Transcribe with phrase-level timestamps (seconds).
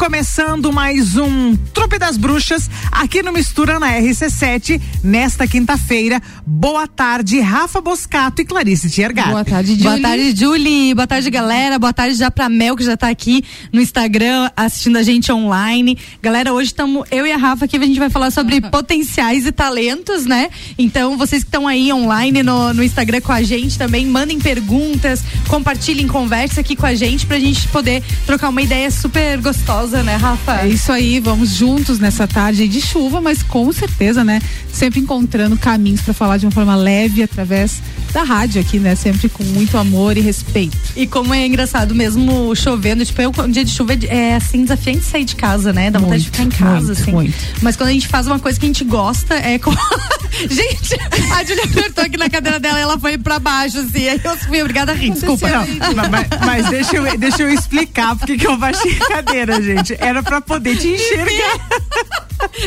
[0.00, 6.22] começando mais um Trupe das Bruxas aqui no Mistura na RC7 nesta quinta-feira.
[6.46, 9.28] Boa tarde, Rafa Boscato e Clarice Tiergato.
[9.28, 9.84] Boa tarde, Julie.
[9.84, 10.94] Boa tarde, Julie.
[10.94, 11.78] Boa tarde, galera.
[11.78, 15.98] Boa tarde já pra Mel, que já tá aqui no Instagram assistindo a gente online.
[16.22, 19.52] Galera, hoje estamos eu e a Rafa aqui, a gente vai falar sobre potenciais e
[19.52, 20.48] talentos, né?
[20.78, 25.22] Então, vocês que estão aí online no, no Instagram com a gente também, mandem perguntas,
[25.46, 30.16] compartilhem conversa aqui com a gente pra gente poder trocar uma ideia super gostosa né,
[30.16, 30.62] Rafa?
[30.62, 34.40] É isso aí, vamos juntos nessa tarde de chuva, mas com certeza, né?
[34.72, 37.82] Sempre encontrando caminhos para falar de uma forma leve através
[38.12, 38.94] da rádio aqui, né?
[38.94, 40.76] Sempre com muito amor e respeito.
[40.94, 45.04] E como é engraçado mesmo chovendo, tipo, eu, um dia de chuva é assim desafiante
[45.04, 45.90] sair de casa, né?
[45.90, 47.12] Dá muito, vontade de ficar em casa, muito, assim.
[47.12, 47.34] Muito.
[47.60, 49.72] Mas quando a gente faz uma coisa que a gente gosta, é com...
[50.48, 50.96] gente,
[51.34, 54.08] a Julia apertou aqui na cadeira dela e ela foi pra baixo, assim.
[54.08, 55.48] Aí eu fui obrigada a rir, desculpa.
[55.48, 59.79] Não, mas, mas deixa, eu, deixa eu explicar porque que eu baixei a cadeira, gente.
[59.98, 61.68] Era pra poder te enxergar.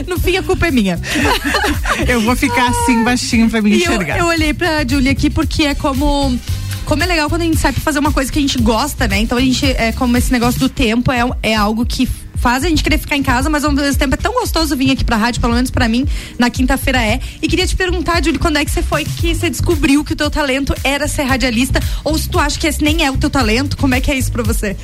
[0.08, 1.00] No fim, a culpa é minha.
[2.08, 4.18] Eu vou ficar assim baixinho pra me enxergar.
[4.18, 6.38] Eu, eu olhei pra Julia aqui porque é como
[6.86, 9.08] como é legal quando a gente sai pra fazer uma coisa que a gente gosta,
[9.08, 9.20] né?
[9.20, 12.08] Então a gente, é como esse negócio do tempo é, é algo que
[12.44, 14.92] faz a gente querer ficar em casa, mas ao mesmo tempo é tão gostoso vir
[14.92, 16.06] aqui pra rádio, pelo menos pra mim,
[16.38, 17.22] na quinta-feira é.
[17.42, 20.16] E queria te perguntar, Júlio, quando é que você foi que você descobriu que o
[20.16, 21.80] teu talento era ser radialista?
[22.04, 24.18] Ou se tu acha que esse nem é o teu talento, como é que é
[24.18, 24.76] isso pra você?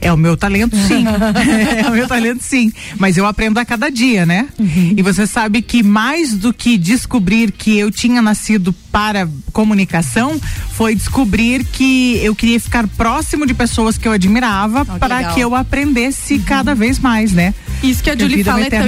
[0.00, 1.04] É o meu talento, sim.
[1.84, 2.72] é o meu talento, sim.
[2.98, 4.48] Mas eu aprendo a cada dia, né?
[4.58, 4.94] Uhum.
[4.96, 10.40] E você sabe que mais do que descobrir que eu tinha nascido para comunicação,
[10.72, 15.40] foi descobrir que eu queria ficar próximo de pessoas que eu admirava oh, para que
[15.40, 16.42] eu aprendesse uhum.
[16.46, 17.52] cada vez mais, né?
[17.82, 18.86] Isso que a Julie fala é tão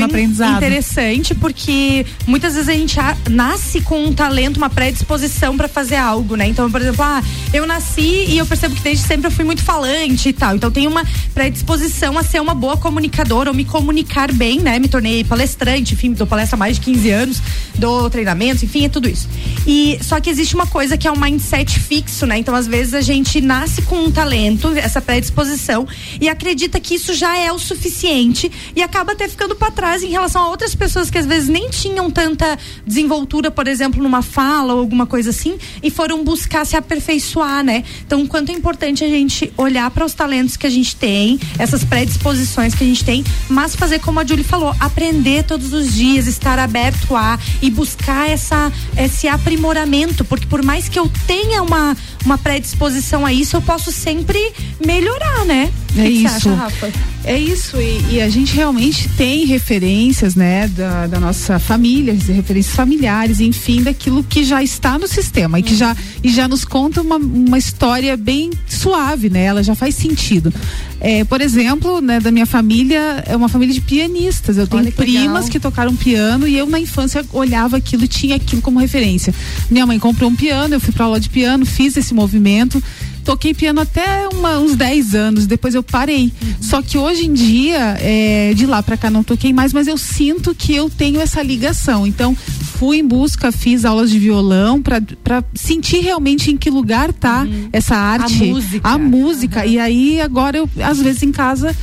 [0.56, 2.96] interessante porque muitas vezes a gente
[3.30, 6.46] nasce com um talento, uma predisposição para fazer algo, né?
[6.46, 7.22] Então, por exemplo, ah,
[7.52, 10.56] eu nasci e eu percebo que desde sempre eu fui muito falante e tal.
[10.56, 14.78] Então tem uma predisposição a ser uma boa comunicadora ou me comunicar bem, né?
[14.78, 17.42] Me tornei palestrante, enfim, dou palestra há mais de 15 anos,
[17.74, 19.28] dou treinamentos, enfim, é tudo isso.
[19.66, 22.38] E só que existe uma coisa que é um mindset fixo, né?
[22.38, 25.86] Então, às vezes a gente nasce com um talento, essa predisposição
[26.20, 30.08] e acredita que isso já é o suficiente e acaba até ficando para trás em
[30.08, 34.72] relação a outras pessoas que às vezes nem tinham tanta desenvoltura, por exemplo, numa fala
[34.72, 37.84] ou alguma coisa assim, e foram buscar se aperfeiçoar, né?
[38.06, 41.84] Então, quanto é importante a gente olhar para os talentos que a gente tem, essas
[41.84, 46.26] predisposições que a gente tem, mas fazer como a Julie falou, aprender todos os dias,
[46.26, 51.96] estar aberto a e buscar essa esse aprimoramento, porque por mais que eu tenha uma
[52.24, 54.52] uma predisposição a isso, eu posso sempre
[54.84, 55.70] melhorar, né?
[55.96, 56.48] É que isso.
[56.50, 56.92] Acha,
[57.24, 57.76] é isso.
[57.78, 63.82] E, e, a gente realmente tem referências, né, da, da, nossa família, referências familiares, enfim,
[63.82, 67.58] daquilo que já está no sistema e que já, e já nos conta uma, uma
[67.58, 69.44] história bem suave, né?
[69.44, 70.52] Ela já faz sentido.
[71.00, 74.56] É, por exemplo, né, da minha família, é uma família de pianistas.
[74.56, 75.50] Eu tenho que primas legal.
[75.50, 79.32] que tocaram piano e eu na infância olhava aquilo e tinha aquilo como referência.
[79.70, 82.80] Minha mãe comprou um piano, eu fui para aula de piano, fiz esse movimento
[83.28, 86.32] toquei piano até uma, uns 10 anos, depois eu parei.
[86.40, 86.54] Uhum.
[86.62, 89.98] Só que hoje em dia, é, de lá para cá não toquei mais, mas eu
[89.98, 92.06] sinto que eu tenho essa ligação.
[92.06, 92.34] Então,
[92.78, 97.68] fui em busca, fiz aulas de violão para sentir realmente em que lugar tá uhum.
[97.70, 98.88] essa arte, a música.
[98.88, 99.60] A música.
[99.60, 99.68] Uhum.
[99.68, 101.76] E aí agora eu às vezes em casa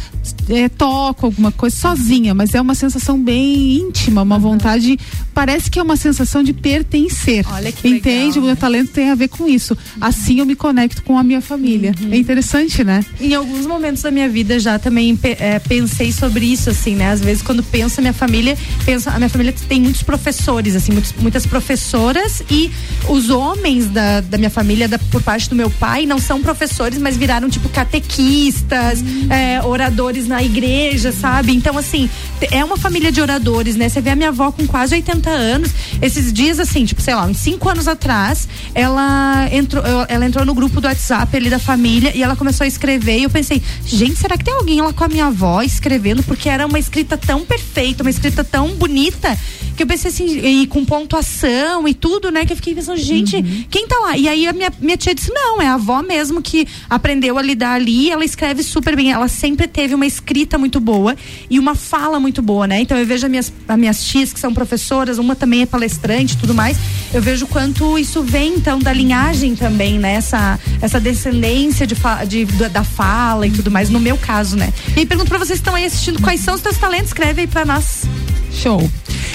[0.50, 4.42] é, toco alguma coisa sozinha, mas é uma sensação bem íntima, uma uhum.
[4.42, 4.98] vontade,
[5.34, 7.46] parece que é uma sensação de pertencer.
[7.52, 8.28] Olha que Entende?
[8.28, 9.74] Legal, o meu talento tem a ver com isso.
[9.74, 10.08] Uhum.
[10.08, 11.94] Assim eu me conecto com a minha família.
[12.02, 12.14] Uhum.
[12.14, 13.04] É interessante, né?
[13.20, 17.12] Em alguns momentos da minha vida já também é, pensei sobre isso, assim, né?
[17.12, 20.92] Às vezes quando penso a minha família, penso, a minha família tem muitos professores, assim,
[20.92, 22.72] muitos, muitas professoras e
[23.08, 26.98] os homens da, da minha família, da, por parte do meu pai, não são professores,
[26.98, 29.32] mas viraram tipo catequistas, uhum.
[29.32, 31.54] é, oradores na igreja, sabe?
[31.54, 32.10] Então, assim,
[32.52, 33.90] é uma família de oradores, né?
[33.90, 35.72] Você vê a minha avó com quase 80 anos.
[36.02, 40.54] Esses dias, assim, tipo, sei lá, uns cinco anos atrás, ela entrou, ela entrou no
[40.54, 43.20] grupo do WhatsApp ali da família e ela começou a escrever.
[43.20, 46.24] E eu pensei, gente, será que tem alguém lá com a minha avó escrevendo?
[46.24, 49.38] Porque era uma escrita tão perfeita, uma escrita tão bonita
[49.76, 52.46] que eu pensei assim, e com pontuação e tudo, né?
[52.46, 53.66] Que eu fiquei pensando, gente, uhum.
[53.70, 54.18] quem tá lá?
[54.18, 57.42] E aí a minha, minha tia disse: não, é a avó mesmo que aprendeu a
[57.42, 59.12] lidar ali, ela escreve super bem.
[59.12, 61.16] Ela sempre teve uma escrita muito boa
[61.50, 62.80] e uma fala muito boa, né?
[62.80, 66.34] Então eu vejo as minhas, as minhas tias que são professoras, uma também é palestrante
[66.34, 66.78] e tudo mais.
[67.14, 70.14] Eu vejo quanto isso vem, então, da linhagem também, né?
[70.14, 71.96] Essa, essa descendência de,
[72.28, 74.74] de, da fala e tudo mais, no meu caso, né?
[74.96, 77.48] E pergunto pra vocês que estão aí assistindo quais são os teus talentos, escreve aí
[77.48, 78.04] pra nós.
[78.52, 78.90] Show.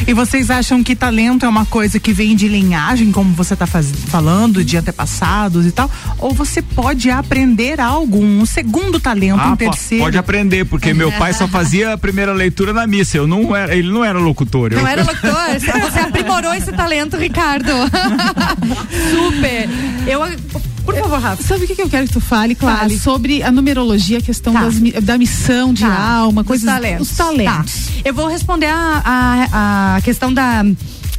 [0.06, 3.66] E vocês acham que talento é uma coisa que vem de linhagem, como você está
[3.66, 5.90] falando, de antepassados e tal?
[6.18, 10.04] Ou você pode aprender algo, um segundo talento, ah, um terceiro?
[10.04, 13.16] Pode aprender, porque meu pai só fazia a primeira leitura na missa.
[13.16, 14.72] Eu não era, ele não era locutor.
[14.72, 14.86] Não eu...
[14.86, 15.30] era locutor?
[15.90, 17.70] Você aprimorou esse talento, Ricardo.
[19.10, 19.68] Super.
[20.06, 20.20] Eu
[20.84, 21.42] por favor, Rafa.
[21.42, 22.88] Sabe o que, que eu quero que tu fale, Clara?
[22.90, 24.64] Sobre a numerologia, a questão tá.
[24.64, 25.94] das, da missão de tá.
[25.94, 26.66] alma, coisas.
[26.66, 27.10] Os talentos.
[27.10, 27.86] Os talentos.
[27.86, 27.92] Tá.
[28.04, 29.48] Eu vou responder a, a,
[29.80, 30.62] a questão da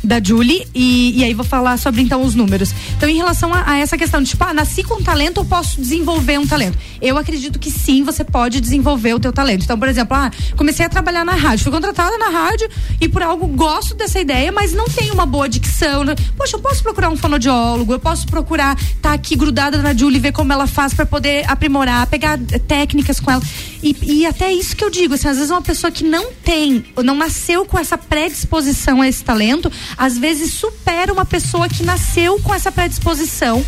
[0.03, 2.74] da Julie e, e aí vou falar sobre então os números.
[2.98, 5.80] Então, em relação a, a, essa questão de tipo, ah, nasci com talento ou posso
[5.80, 6.77] desenvolver um talento?
[7.01, 9.63] Eu acredito que sim, você pode desenvolver o teu talento.
[9.63, 12.69] Então, por exemplo, ah, comecei a trabalhar na rádio, fui contratada na rádio
[13.00, 16.03] e por algo gosto dessa ideia, mas não tenho uma boa dicção.
[16.03, 16.15] Né?
[16.36, 20.19] Poxa, eu posso procurar um fonoaudiólogo, eu posso procurar estar tá aqui grudada na Julie,
[20.19, 23.42] ver como ela faz para poder aprimorar, pegar técnicas com ela.
[23.83, 26.86] E, e até isso que eu digo, assim, às vezes uma pessoa que não tem,
[27.03, 32.39] não nasceu com essa predisposição a esse talento, às vezes supera uma pessoa que nasceu
[32.39, 33.63] com essa predisposição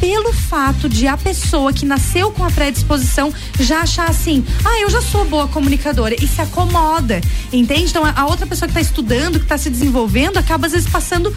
[0.00, 4.88] pelo fato de a pessoa que nasceu com a predisposição já achar assim, ah, eu
[4.88, 7.20] já sou boa comunicadora e se acomoda,
[7.52, 7.90] entende?
[7.90, 11.34] Então a outra pessoa que está estudando, que está se desenvolvendo, acaba às vezes passando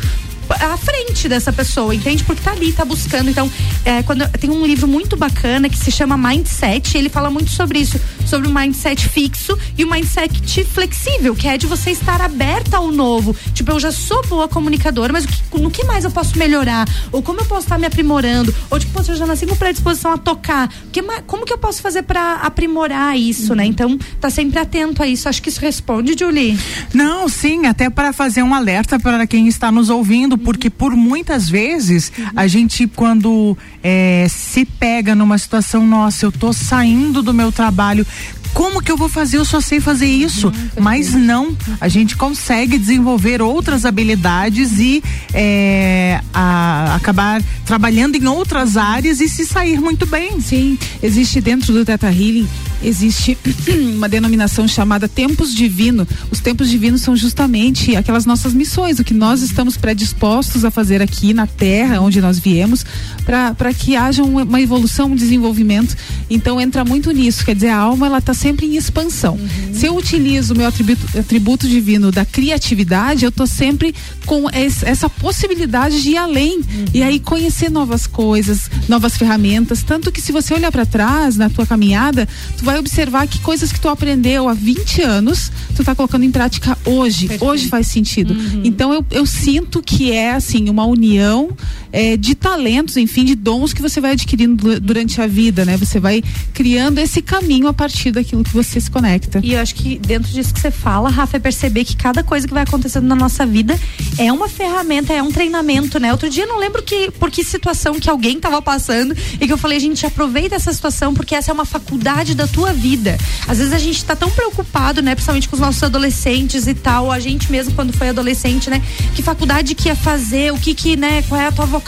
[0.50, 2.24] à frente dessa pessoa, entende?
[2.24, 3.30] Porque tá ali, tá buscando.
[3.30, 3.50] Então,
[3.86, 7.80] é, quando tem um livro muito bacana que se chama Mindset, ele fala muito sobre
[7.80, 12.78] isso, sobre o mindset fixo e o mindset flexível, que é de você estar aberta
[12.78, 13.36] ao novo.
[13.54, 16.88] Tipo, eu já sou boa comunicadora, mas que, no que mais eu posso melhorar?
[17.12, 18.54] Ou como eu posso estar me aprimorando?
[18.70, 20.70] Ou tipo, eu já nasci com predisposição a tocar.
[20.92, 23.66] Que, como que eu posso fazer para aprimorar isso, né?
[23.66, 25.28] Então, tá sempre atento a isso.
[25.28, 26.58] Acho que isso responde, Julie.
[26.94, 31.50] Não, sim, até para fazer um alerta para quem está nos ouvindo porque por muitas
[31.50, 37.52] vezes a gente, quando é, se pega numa situação, nossa, eu tô saindo do meu
[37.52, 38.06] trabalho,
[38.54, 39.38] como que eu vou fazer?
[39.38, 40.48] Eu só sei fazer isso.
[40.48, 45.04] Uhum, Mas não, a gente consegue desenvolver outras habilidades e
[45.34, 50.40] é, a, acabar trabalhando em outras áreas e se sair muito bem.
[50.40, 52.48] Sim, existe dentro do Teta Healing,
[52.82, 53.38] existe
[53.96, 56.08] uma denominação chamada tempos divino.
[56.30, 61.02] Os tempos divinos são justamente aquelas nossas missões, o que nós estamos predispostos a fazer
[61.02, 62.86] aqui na Terra, onde nós viemos,
[63.26, 65.96] para que haja uma evolução, um desenvolvimento.
[66.30, 69.36] Então entra muito nisso, quer dizer, a alma ela está sempre em expansão.
[69.36, 69.74] Uhum.
[69.74, 73.96] Se eu utilizo o meu atributo, atributo divino da criatividade, eu estou sempre
[74.26, 76.86] com essa possibilidade de ir além uhum.
[76.94, 79.82] e aí conhecer novas coisas, novas ferramentas.
[79.82, 83.72] Tanto que se você olhar para trás na tua caminhada, tu vai observar que coisas
[83.72, 87.28] que tu aprendeu há 20 anos, tu está colocando em prática hoje.
[87.28, 87.46] Perfeito.
[87.46, 88.34] Hoje faz sentido.
[88.34, 88.62] Uhum.
[88.66, 91.50] Então eu, eu sinto que é assim uma união
[91.94, 95.78] é, de talentos, enfim, de dons que você vai adquirindo durante a vida, né?
[95.78, 99.40] Você vai criando esse caminho a partir daquilo que você se conecta.
[99.44, 102.48] E eu acho que dentro disso que você fala, Rafa, é perceber que cada coisa
[102.48, 103.80] que vai acontecendo na nossa vida
[104.18, 106.12] é uma ferramenta, é um treinamento, né?
[106.12, 109.54] Outro dia eu não lembro que por que situação que alguém tava passando e que
[109.54, 113.20] eu falei, gente, aproveita essa situação porque essa é uma faculdade da tua vida.
[113.48, 117.12] Às vezes a gente tá tão preocupado, né, principalmente com os nossos adolescentes e tal,
[117.12, 118.82] a gente mesmo quando foi adolescente, né,
[119.14, 121.83] que faculdade que ia fazer, o que que, né, qual é a tua vocação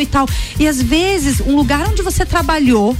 [0.00, 0.26] e tal.
[0.58, 2.96] E às vezes, um lugar onde você trabalhou,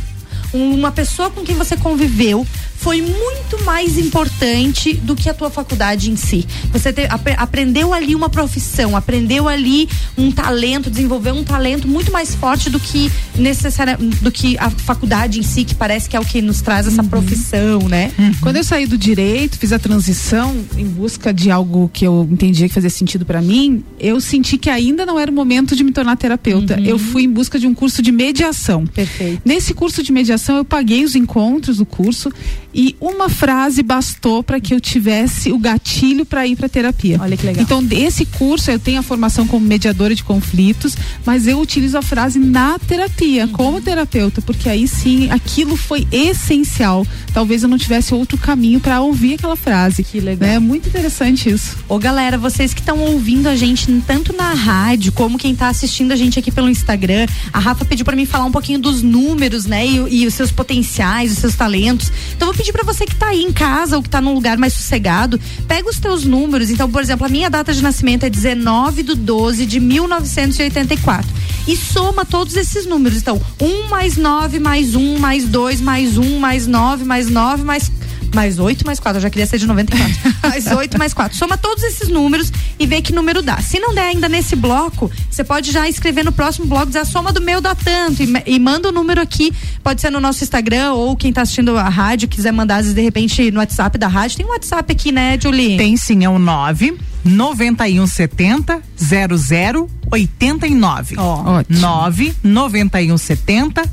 [0.52, 2.46] uma pessoa com quem você conviveu
[2.84, 6.46] foi muito mais importante do que a tua faculdade em si.
[6.70, 9.88] Você te, ap aprendeu ali uma profissão, aprendeu ali
[10.18, 15.40] um talento, desenvolveu um talento muito mais forte do que necessária, do que a faculdade
[15.40, 17.08] em si, que parece que é o que nos traz essa uhum.
[17.08, 18.12] profissão, né?
[18.18, 18.32] Uhum.
[18.42, 22.68] Quando eu saí do direito, fiz a transição em busca de algo que eu entendia
[22.68, 25.90] que fazia sentido para mim, eu senti que ainda não era o momento de me
[25.90, 26.76] tornar terapeuta.
[26.76, 26.84] Uhum.
[26.84, 28.86] Eu fui em busca de um curso de mediação.
[28.86, 29.40] Perfeito.
[29.42, 32.30] Nesse curso de mediação eu paguei os encontros do curso
[32.74, 37.18] e uma frase bastou para que eu tivesse o gatilho para ir para terapia.
[37.20, 37.62] Olha que legal.
[37.62, 42.02] Então, desse curso eu tenho a formação como mediadora de conflitos, mas eu utilizo a
[42.02, 43.52] frase na terapia, uhum.
[43.52, 47.06] como terapeuta, porque aí sim aquilo foi essencial.
[47.32, 50.02] Talvez eu não tivesse outro caminho para ouvir aquela frase.
[50.02, 50.48] Que legal.
[50.48, 50.58] É né?
[50.58, 51.76] muito interessante isso.
[51.88, 56.12] Ô, galera, vocês que estão ouvindo a gente tanto na rádio como quem está assistindo
[56.12, 59.66] a gente aqui pelo Instagram, a Rafa pediu para mim falar um pouquinho dos números,
[59.66, 62.10] né, e, e os seus potenciais, os seus talentos.
[62.34, 64.56] Então, vou pedir para você que tá aí em casa ou que tá num lugar
[64.56, 66.70] mais sossegado, pega os teus números.
[66.70, 71.28] Então, por exemplo, a minha data de nascimento é 19 de 12 de 1984.
[71.66, 73.18] E soma todos esses números.
[73.18, 77.90] Então, 1 mais 9 mais 1 mais 2 mais 1 mais 9 mais 9 mais
[78.34, 80.14] mais 8 mais 4, eu já queria ser de 94.
[80.42, 81.36] mais 8 mais 4.
[81.36, 83.60] Soma todos esses números e vê que número dá.
[83.60, 87.04] Se não der ainda nesse bloco, você pode já escrever no próximo bloco, dizer a
[87.04, 90.42] soma do meu dá tanto e, e manda o número aqui, pode ser no nosso
[90.42, 93.98] Instagram ou quem tá assistindo a rádio, quiser mandar, às vezes, de repente, no WhatsApp
[93.98, 94.38] da rádio.
[94.38, 95.76] Tem um WhatsApp aqui, né, Julie?
[95.76, 101.14] Tem sim, é o 9 9170 0089.
[101.18, 101.80] Ó, ótimo.
[101.80, 103.90] 9 9170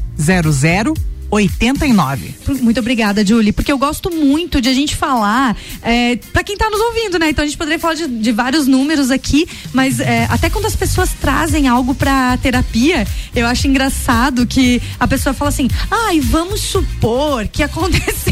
[1.32, 2.36] 0089.
[2.62, 6.70] Muito obrigada, Julie, porque eu gosto muito de a gente falar é, para quem tá
[6.70, 7.30] nos ouvindo, né?
[7.30, 10.76] Então a gente poderia falar de, de vários números aqui, mas é, até quando as
[10.76, 16.62] pessoas trazem algo pra terapia, eu acho engraçado que a pessoa fala assim: ai, vamos
[16.62, 18.32] supor que aconteceu.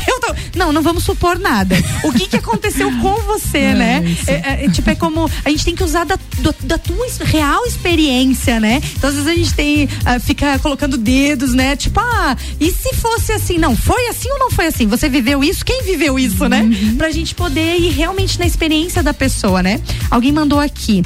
[0.56, 1.76] Não, não vamos supor nada.
[2.04, 4.04] O que que aconteceu com você, né?
[4.28, 6.18] É, é, tipo, é como a gente tem que usar da,
[6.64, 8.82] da tua real experiência, né?
[8.98, 11.76] Então às vezes a gente tem, ah, fica colocando dedos, né?
[11.76, 13.58] Tipo, ah, e se fosse assim?
[13.58, 14.88] Não, foi assim ou não foi assim?
[14.88, 15.64] Você viveu isso?
[15.66, 16.70] Quem viveu isso, né?
[16.98, 19.80] Pra gente poder ir realmente na experiência da pessoa, né?
[20.10, 21.04] Alguém mandou aqui.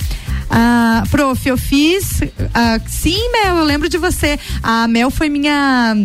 [0.49, 2.21] Ah, prof, eu fiz.
[2.53, 4.39] ah, sim, Mel, eu lembro de você.
[4.61, 5.95] A Mel foi minha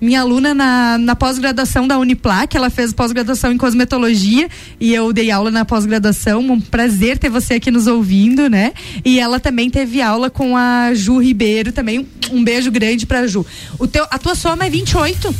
[0.00, 4.48] minha aluna na, na pós-graduação da Uniplac, ela fez pós-graduação em cosmetologia
[4.80, 6.40] e eu dei aula na pós-graduação.
[6.40, 8.72] Um prazer ter você aqui nos ouvindo, né?
[9.04, 13.44] E ela também teve aula com a Ju Ribeiro, também um beijo grande pra Ju.
[13.78, 15.34] O teu, a tua soma é 28?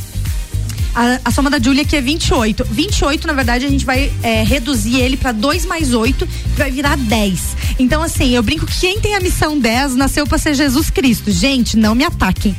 [0.94, 2.64] A, a soma da Júlia aqui é 28.
[2.64, 6.70] 28, na verdade, a gente vai é, reduzir ele para 2 mais 8, que vai
[6.70, 7.56] virar 10.
[7.78, 11.30] Então, assim, eu brinco que quem tem a missão 10 nasceu para ser Jesus Cristo.
[11.30, 12.56] Gente, não me ataquem.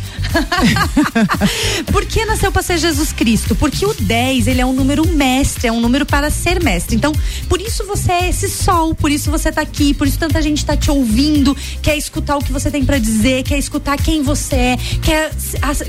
[1.91, 3.55] Por que nasceu para ser Jesus Cristo?
[3.55, 6.95] Porque o 10, ele é um número mestre, é um número para ser mestre.
[6.95, 7.13] Então,
[7.47, 10.63] por isso você é esse sol, por isso você tá aqui, por isso tanta gente
[10.65, 14.55] tá te ouvindo, quer escutar o que você tem para dizer, quer escutar quem você
[14.55, 15.31] é, quer,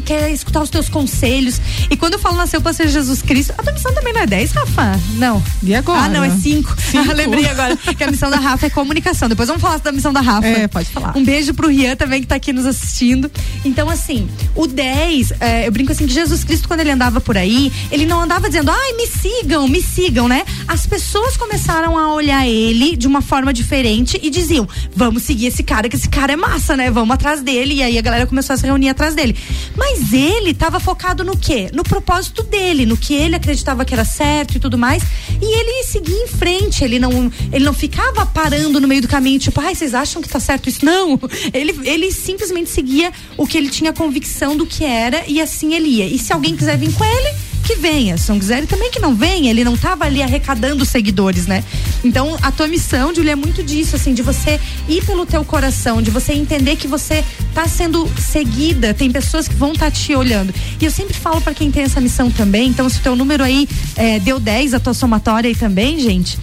[0.04, 1.60] quer escutar os teus conselhos.
[1.90, 4.26] E quando eu falo nasceu para ser Jesus Cristo, a tua missão também não é
[4.26, 5.00] 10, Rafa?
[5.14, 5.42] Não.
[5.62, 6.02] E agora?
[6.02, 6.76] Ah, não, é 5.
[6.80, 7.12] Cinco.
[7.14, 9.28] Lembrei agora que a missão da Rafa é comunicação.
[9.28, 10.46] Depois vamos falar da missão da Rafa.
[10.46, 11.16] É, pode falar.
[11.16, 13.30] Um beijo pro Rian também que tá aqui nos assistindo.
[13.64, 17.36] Então, assim, o 10, é, eu brinco assim que Jesus Cristo, quando ele andava por
[17.36, 20.44] aí, ele não andava dizendo, ai, me sigam, me sigam, né?
[20.66, 25.62] As pessoas começaram a olhar ele de uma forma diferente e diziam, vamos seguir esse
[25.62, 26.90] cara, que esse cara é massa, né?
[26.90, 27.74] Vamos atrás dele.
[27.74, 29.36] E aí a galera começou a se reunir atrás dele.
[29.76, 31.70] Mas ele tava focado no quê?
[31.72, 35.02] No propósito dele, no que ele acreditava que era certo e tudo mais.
[35.40, 39.38] E ele seguia em frente, ele não, ele não ficava parando no meio do caminho,
[39.38, 40.84] tipo, ai, vocês acham que tá certo isso?
[40.84, 41.18] Não.
[41.52, 45.88] Ele, ele simplesmente seguia o que ele tinha convicção do que era e assim ele
[45.88, 46.06] ia.
[46.06, 48.16] E se alguém quiser vir com ele, que venha.
[48.16, 49.50] Se não também que não venha.
[49.50, 51.64] Ele não tava ali arrecadando seguidores, né?
[52.02, 56.02] Então, a tua missão, Julia, é muito disso, assim, de você ir pelo teu coração,
[56.02, 57.24] de você entender que você
[57.54, 60.54] tá sendo seguida, tem pessoas que vão estar te olhando.
[60.80, 63.44] E eu sempre falo para quem tem essa missão também, então se o teu número
[63.44, 66.38] aí é, deu 10, a tua somatória aí também, gente,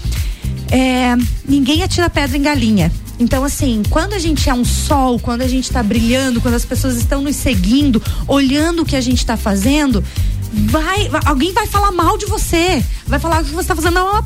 [0.70, 1.16] é,
[1.48, 2.92] ninguém atira pedra em galinha.
[3.20, 6.66] Então, assim, quando a gente é um sol, quando a gente tá brilhando, quando as
[6.66, 10.04] pessoas estão nos seguindo, olhando o que a gente tá fazendo,
[10.52, 12.84] vai, alguém vai falar mal de você.
[13.06, 14.22] Vai falar que você tá fazendo uma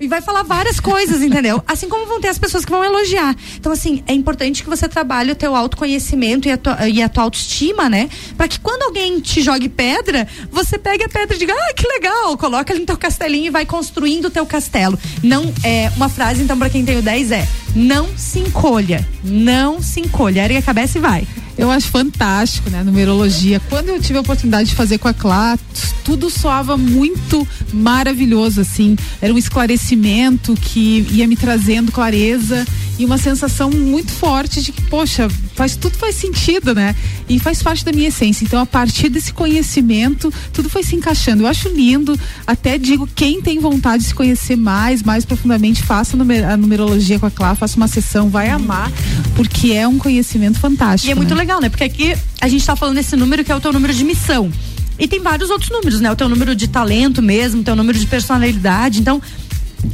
[0.00, 1.62] e vai falar várias coisas, entendeu?
[1.66, 3.34] Assim como vão ter as pessoas que vão elogiar.
[3.56, 7.08] Então, assim, é importante que você trabalhe o teu autoconhecimento e a tua, e a
[7.08, 8.08] tua autoestima, né?
[8.36, 11.86] Pra que quando alguém te jogue pedra, você pegue a pedra e diga, ah, que
[11.86, 14.98] legal, coloca ali no teu castelinho e vai construindo o teu castelo.
[15.22, 19.82] Não, é, uma frase, então, pra quem tem o 10 é, não se encolha, não
[19.82, 21.26] se encolha, ergue a cabeça e vai.
[21.58, 22.84] Eu acho fantástico, né?
[22.84, 23.60] Numerologia.
[23.68, 25.58] Quando eu tive a oportunidade de fazer com a Clá,
[26.04, 28.96] tudo soava muito maravilhoso, assim.
[29.20, 32.64] Era um esclarecimento que ia me trazendo clareza
[32.98, 36.96] e uma sensação muito forte de que, poxa, faz tudo faz sentido, né?
[37.28, 38.44] E faz parte da minha essência.
[38.44, 41.44] Então, a partir desse conhecimento, tudo foi se encaixando.
[41.44, 42.18] Eu acho lindo.
[42.46, 46.56] Até digo, quem tem vontade de se conhecer mais, mais profundamente, faça a numer- a
[46.56, 48.90] numerologia com a Clá, faça uma sessão, vai amar,
[49.36, 51.08] porque é um conhecimento fantástico.
[51.08, 51.40] E é muito né?
[51.40, 51.68] legal, né?
[51.68, 54.50] Porque aqui a gente tá falando desse número que é o teu número de missão.
[54.98, 56.10] E tem vários outros números, né?
[56.10, 58.98] O teu número de talento mesmo, o teu número de personalidade.
[58.98, 59.22] Então,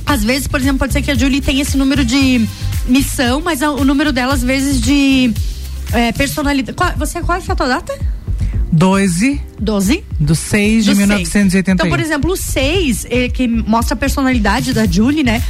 [0.07, 2.49] às vezes, por exemplo, pode ser que a Julie tenha esse número de
[2.87, 5.33] missão, mas o número dela, às vezes, de
[5.93, 6.77] é, personalidade.
[6.77, 7.99] Qual, você, qual é a tua data?
[8.73, 10.05] 12 12?
[10.19, 11.09] do 6 de do seis.
[11.09, 11.75] 1981.
[11.75, 15.43] Então, por exemplo, o 6, que mostra a personalidade da Julie, né?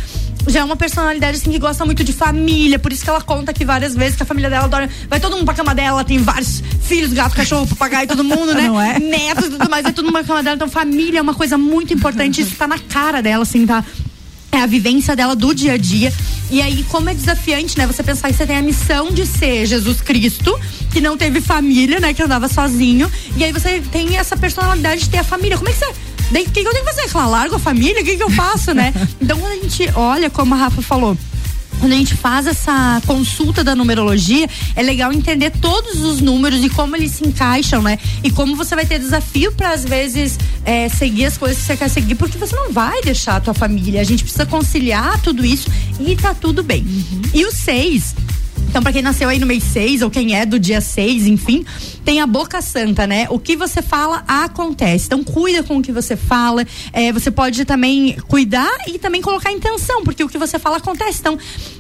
[0.47, 3.51] Já é uma personalidade assim que gosta muito de família, por isso que ela conta
[3.51, 4.91] aqui várias vezes que a família dela adora.
[5.09, 8.69] Vai todo mundo pra cama dela, tem vários filhos, gato, cachorro, papagaio, todo mundo, né?
[8.69, 8.99] Não é?
[8.99, 10.57] Netos e tudo mais, é tudo uma cama dela.
[10.57, 13.83] Então, família é uma coisa muito importante, isso tá na cara dela, assim, tá?
[14.55, 16.13] É a vivência dela do dia a dia.
[16.49, 17.89] E aí, como é desafiante, né?
[17.89, 20.57] Você pensar que você tem a missão de ser Jesus Cristo,
[20.93, 22.15] que não teve família, né?
[22.15, 23.11] Que andava sozinho.
[23.37, 25.59] E aí você tem essa personalidade de ter a família.
[25.59, 25.93] Como é que você
[26.31, 27.17] o que, que eu tenho que fazer?
[27.27, 28.01] Largo a família?
[28.01, 28.95] O que, que eu faço, né?
[29.21, 31.17] Então quando a gente olha, como a Rafa falou,
[31.85, 36.71] quando a gente faz essa consulta da numerologia, é legal entender todos os números e
[36.71, 37.99] como eles se encaixam, né?
[38.23, 41.77] E como você vai ter desafio para às vezes é, seguir as coisas que você
[41.77, 44.01] quer seguir, porque você não vai deixar a tua família.
[44.01, 46.81] A gente precisa conciliar tudo isso e tá tudo bem.
[46.85, 47.23] Uhum.
[47.35, 48.15] E o seis
[48.75, 51.65] então, para quem nasceu aí no mês 6, ou quem é do dia 6, enfim,
[52.05, 53.29] tem a boca santa, né?
[53.31, 55.07] O que você fala acontece.
[55.07, 56.67] Então, cuida com o que você fala.
[56.93, 61.21] É, você pode também cuidar e também colocar intenção, porque o que você fala acontece.
[61.21, 61.39] Então,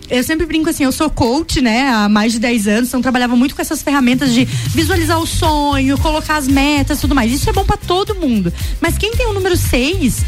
[0.08, 3.34] eu sempre brinco assim, eu sou coach, né, há mais de 10 anos, então trabalhava
[3.34, 7.32] muito com essas ferramentas de visualizar o sonho, colocar as metas, tudo mais.
[7.32, 8.52] Isso é bom para todo mundo.
[8.80, 10.24] Mas quem tem o número 6,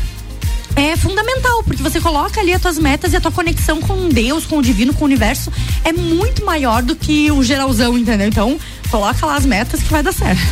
[0.76, 4.44] é fundamental, porque você coloca ali as tuas metas e a tua conexão com Deus,
[4.44, 5.50] com o divino, com o universo
[5.82, 8.28] é muito maior do que o geralzão, entendeu?
[8.28, 8.58] Então,
[8.90, 10.42] coloca lá as metas que vai dar certo.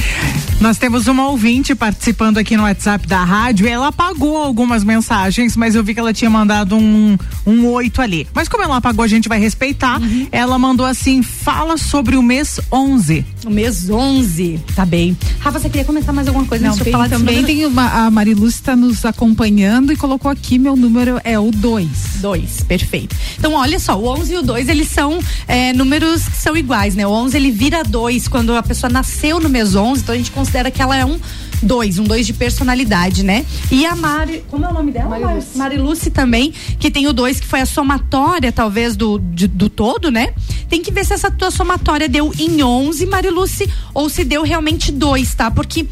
[0.58, 3.68] Nós temos uma ouvinte participando aqui no WhatsApp da rádio.
[3.68, 8.26] Ela apagou algumas mensagens, mas eu vi que ela tinha mandado um, um oito ali.
[8.32, 10.00] Mas como ela apagou, a gente vai respeitar.
[10.00, 10.26] Uhum.
[10.32, 13.24] Ela mandou assim: fala sobre o mês 11.
[13.44, 15.16] O mês 11, tá bem.
[15.40, 16.66] Rafa, você queria comentar mais alguma coisa?
[16.66, 20.58] Não, Deixa eu falar também tem uma, a Mariluz está nos acompanhando e colocou aqui:
[20.58, 21.88] meu número é o 2.
[22.20, 23.14] 2, perfeito.
[23.38, 26.94] Então, olha só, o 11 e o 2 eles são é, números que são iguais,
[26.94, 27.06] né?
[27.06, 30.30] O 11 ele vira 2 quando a pessoa nasceu no mês 11, então a gente
[30.46, 31.18] considera que ela é um
[31.60, 33.44] dois, um dois de personalidade, né?
[33.70, 35.18] E a Mari, como é o nome dela?
[35.18, 35.58] Mariluce.
[35.58, 40.08] Mariluce também, que tem o dois, que foi a somatória, talvez, do, de, do todo,
[40.08, 40.32] né?
[40.68, 44.92] Tem que ver se essa tua somatória deu em 11, Mariluce, ou se deu realmente
[44.92, 45.50] dois, tá?
[45.50, 45.86] Porque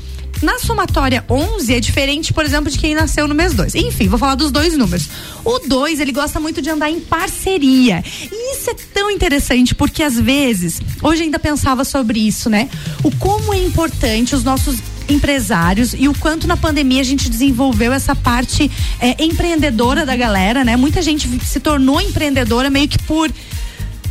[0.44, 3.74] na somatória 11 é diferente, por exemplo, de quem nasceu no mês 2.
[3.74, 5.08] Enfim, vou falar dos dois números.
[5.44, 8.04] O 2, ele gosta muito de andar em parceria.
[8.30, 12.68] E isso é tão interessante porque às vezes, hoje ainda pensava sobre isso, né?
[13.02, 14.76] O como é importante os nossos
[15.08, 18.70] empresários e o quanto na pandemia a gente desenvolveu essa parte
[19.00, 20.76] é, empreendedora da galera, né?
[20.76, 23.30] Muita gente se tornou empreendedora meio que por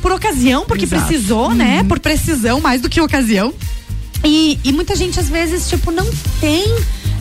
[0.01, 1.05] por ocasião, porque Exato.
[1.05, 1.77] precisou, né?
[1.77, 1.77] uhum.
[1.77, 1.83] né?
[1.85, 3.53] Por precisão mais do que ocasião.
[4.23, 6.07] E, e muita gente às vezes, tipo, não
[6.39, 6.63] tem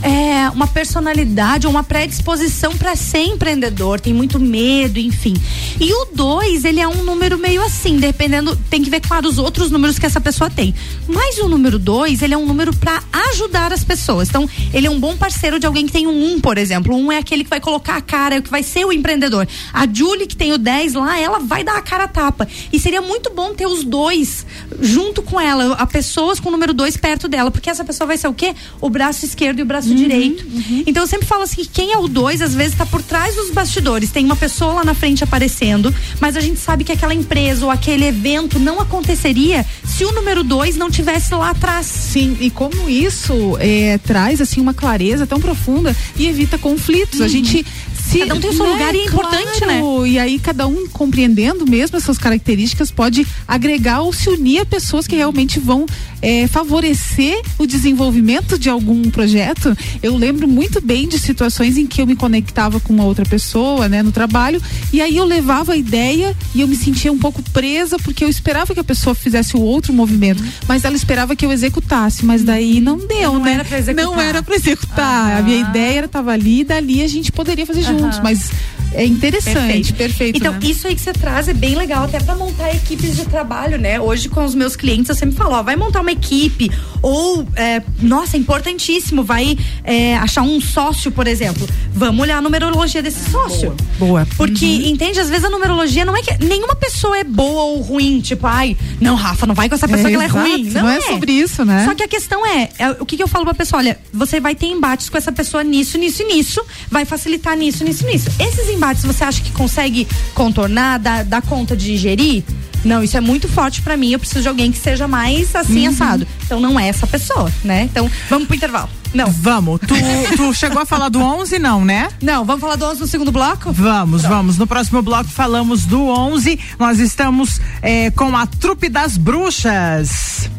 [0.03, 5.35] é, uma personalidade ou uma predisposição para ser empreendedor, tem muito medo, enfim.
[5.81, 9.39] E o dois, ele é um número meio assim, dependendo, tem que ver, claro, os
[9.39, 10.75] outros números que essa pessoa tem.
[11.07, 14.29] Mas o número dois, ele é um número para ajudar as pessoas.
[14.29, 16.95] Então, ele é um bom parceiro de alguém que tem um um, por exemplo.
[16.95, 19.47] Um é aquele que vai colocar a cara, que vai ser o empreendedor.
[19.73, 22.49] A Julie, que tem o 10 lá, ela vai dar a cara a tapa.
[22.73, 24.45] E seria muito bom ter os dois
[24.81, 28.17] junto com ela, a pessoas com o número dois perto dela, porque essa pessoa vai
[28.17, 28.55] ser o quê?
[28.81, 30.45] O braço esquerdo e o braço uhum, direito.
[30.45, 30.85] Uhum.
[30.87, 33.35] Então eu sempre falo assim que quem é o dois, às vezes, está por trás
[33.35, 34.11] dos bastidores.
[34.11, 37.71] Tem uma pessoa lá na frente aparecendo, mas a gente sabe que aquela empresa ou
[37.71, 41.87] aquele evento não aconteceria se o número dois não tivesse lá atrás.
[41.87, 47.21] Sim, e como isso é, traz assim uma clareza tão profunda e evita conflitos.
[47.21, 47.27] Uhum.
[47.27, 47.65] A gente
[48.13, 49.81] se, cada um tem o seu né, lugar e é importante, né?
[49.81, 50.03] claro.
[50.03, 50.09] né?
[50.09, 55.07] E aí cada um compreendendo mesmo essas características pode agregar ou se unir a pessoas
[55.07, 55.87] que realmente vão
[56.23, 59.77] é, favorecer o desenvolvimento de algum projeto.
[60.03, 63.89] Eu lembro muito bem de situações em que eu me conectava com uma outra pessoa,
[63.89, 67.43] né, no trabalho, e aí eu levava a ideia e eu me sentia um pouco
[67.51, 71.45] presa porque eu esperava que a pessoa fizesse o outro movimento, mas ela esperava que
[71.45, 73.55] eu executasse, mas daí não deu, não né?
[73.55, 74.05] Era pra executar.
[74.05, 75.39] Não era para executar.
[75.39, 78.51] A minha ideia estava ali e dali a gente poderia fazer juntos, mas
[78.95, 79.95] é interessante, perfeito.
[79.95, 80.61] perfeito então, né?
[80.63, 84.01] isso aí que você traz é bem legal, até para montar equipes de trabalho, né?
[84.01, 87.83] Hoje, com os meus clientes, eu sempre falo, ó, vai montar uma equipe, ou, é,
[88.01, 91.67] nossa, é importantíssimo, vai é, achar um sócio, por exemplo.
[91.95, 93.75] Vamos olhar a numerologia desse sócio.
[93.99, 94.25] Boa.
[94.25, 94.29] boa.
[94.37, 94.87] Porque, uhum.
[94.87, 98.47] entende, às vezes a numerologia não é que nenhuma pessoa é boa ou ruim, tipo,
[98.47, 100.65] ai, não, Rafa, não vai com essa pessoa é, que ela é ruim.
[100.65, 101.85] Não, não é, é, sobre isso, né?
[101.85, 104.39] Só que a questão é, é o que, que eu falo pra pessoa, olha, você
[104.39, 108.29] vai ter embates com essa pessoa nisso, nisso e nisso, vai facilitar nisso, nisso, nisso.
[108.39, 112.43] Esses embates você acha que consegue contornar, dar, dar conta de gerir?
[112.85, 114.11] Não, isso é muito forte para mim.
[114.11, 115.93] Eu preciso de alguém que seja mais assim, uhum.
[115.93, 116.27] assado.
[116.45, 117.85] Então não é essa pessoa, né?
[117.85, 118.89] Então vamos pro intervalo.
[119.15, 119.31] Não.
[119.31, 119.81] Vamos.
[119.81, 119.95] Tu,
[120.37, 122.09] tu chegou a falar do 11, não, né?
[122.21, 123.71] Não, vamos falar do 11 no segundo bloco?
[123.73, 124.35] Vamos, Pronto.
[124.35, 124.59] vamos.
[124.59, 126.59] No próximo bloco falamos do 11.
[126.79, 130.51] Nós estamos é, com a Trupe das Bruxas.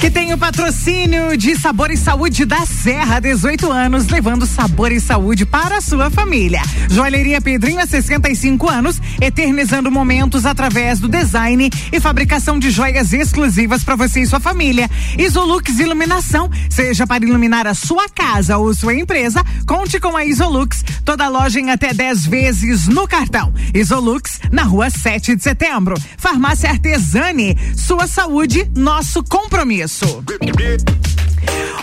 [0.00, 4.98] Que tem o patrocínio de Sabor e Saúde da Serra, 18 anos, levando sabor e
[4.98, 6.62] saúde para a sua família.
[6.88, 13.84] Joalheria Pedrinho há 65 anos, eternizando momentos através do design e fabricação de joias exclusivas
[13.84, 14.88] para você e sua família.
[15.18, 20.82] Isolux Iluminação, seja para iluminar a sua casa ou sua empresa, conte com a Isolux.
[21.04, 23.52] Toda loja em até 10 vezes no cartão.
[23.74, 25.94] Isolux, na rua 7 de setembro.
[26.16, 30.24] Farmácia Artesani, sua saúde, nosso compromisso.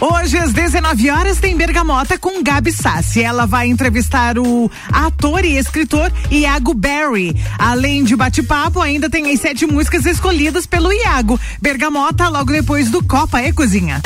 [0.01, 3.23] Hoje, às 19 horas, tem Bergamota com Gabi Sassi.
[3.23, 7.35] Ela vai entrevistar o ator e escritor Iago Barry.
[7.57, 11.39] Além de bate-papo, ainda tem as sete músicas escolhidas pelo Iago.
[11.61, 14.01] Bergamota, logo depois do Copa e Cozinha.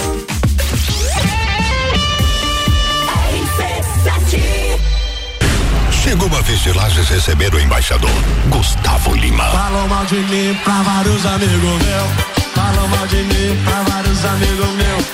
[6.04, 8.10] Chegou a vez de Lages receber o embaixador,
[8.50, 9.46] Gustavo Lima.
[9.46, 12.31] Falam mal de mim pra vários amigos meus.
[12.62, 15.06] Falam mal de mim pra vários amigos meus.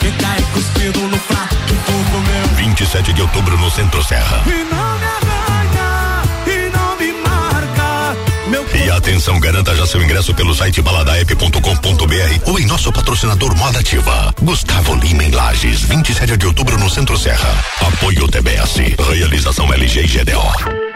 [0.00, 2.46] Que cai cuspido no prato que tu comeu.
[2.56, 4.42] 27 de outubro no Centro Serra.
[4.46, 8.16] E não me arranha, e não me marca.
[8.48, 13.78] Meu E atenção, garanta já seu ingresso pelo site baladaep.com.br ou em nosso patrocinador Moda
[13.78, 14.34] Ativa.
[14.42, 17.54] Gustavo Lima em Lages, 27 de outubro no Centro Serra.
[17.80, 18.78] Apoio TBS.
[19.12, 20.95] Realização LG e GDO.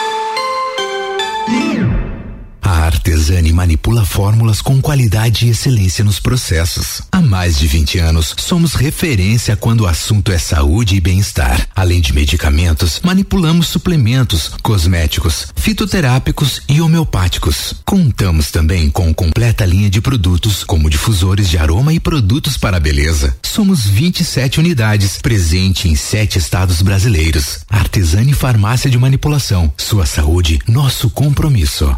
[2.71, 7.01] A Artesani manipula fórmulas com qualidade e excelência nos processos.
[7.11, 11.67] Há mais de 20 anos, somos referência quando o assunto é saúde e bem-estar.
[11.75, 17.73] Além de medicamentos, manipulamos suplementos, cosméticos, fitoterápicos e homeopáticos.
[17.83, 22.79] Contamos também com completa linha de produtos, como difusores de aroma e produtos para a
[22.79, 23.35] beleza.
[23.43, 27.65] Somos 27 unidades, presente em sete estados brasileiros.
[27.69, 29.73] Artesani Farmácia de Manipulação.
[29.75, 31.93] Sua saúde, nosso compromisso.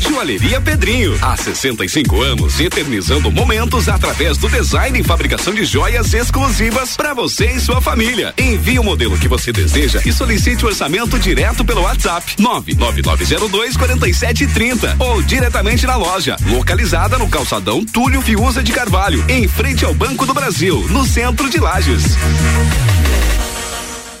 [0.00, 6.96] Joalheria Pedrinho, há 65 anos, eternizando momentos através do design e fabricação de joias exclusivas
[6.96, 8.34] para você e sua família.
[8.38, 14.96] Envie o modelo que você deseja e solicite o orçamento direto pelo WhatsApp 99902 4730
[14.98, 20.24] ou diretamente na loja, localizada no calçadão Túlio Fiuza de Carvalho, em frente ao Banco
[20.24, 22.16] do Brasil, no centro de Lages.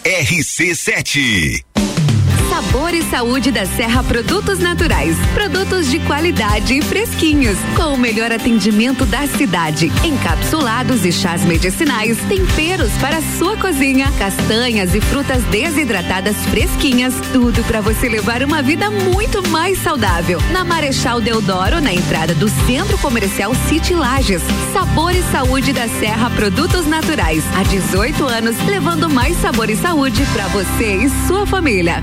[0.04, 1.64] RC7
[2.50, 5.16] Sabor e Saúde da Serra Produtos Naturais.
[5.34, 9.86] Produtos de qualidade e fresquinhos, com o melhor atendimento da cidade.
[10.04, 17.14] Encapsulados e chás medicinais, temperos para sua cozinha, castanhas e frutas desidratadas fresquinhas.
[17.32, 20.40] Tudo para você levar uma vida muito mais saudável.
[20.50, 24.42] Na Marechal Deodoro, na entrada do Centro Comercial City Lages.
[24.72, 27.44] Sabor e Saúde da Serra Produtos Naturais.
[27.56, 32.02] Há 18 anos, levando mais sabor e saúde para você e sua família.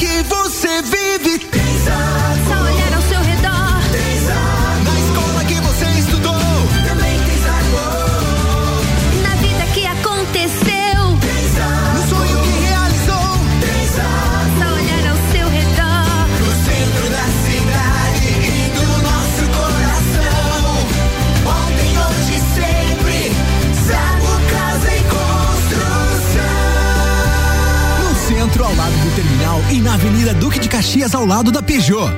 [0.00, 1.92] Que você vive tem Só
[2.62, 3.80] olhar ao seu redor.
[4.84, 6.32] Na escola que você estudou
[6.88, 8.80] também tem sabor.
[9.22, 11.00] Na vida que aconteceu.
[11.94, 13.30] No sonho que realizou
[13.94, 16.28] Só olhar ao seu redor.
[16.40, 20.64] no centro da cidade e do nosso coração.
[21.44, 23.18] Ontem, hoje, sempre.
[23.86, 25.02] Zago Casa e
[26.30, 26.48] Construção.
[28.02, 28.96] No centro, ao lado
[29.70, 32.10] e na Avenida Duque de Caxias, ao lado da Peugeot.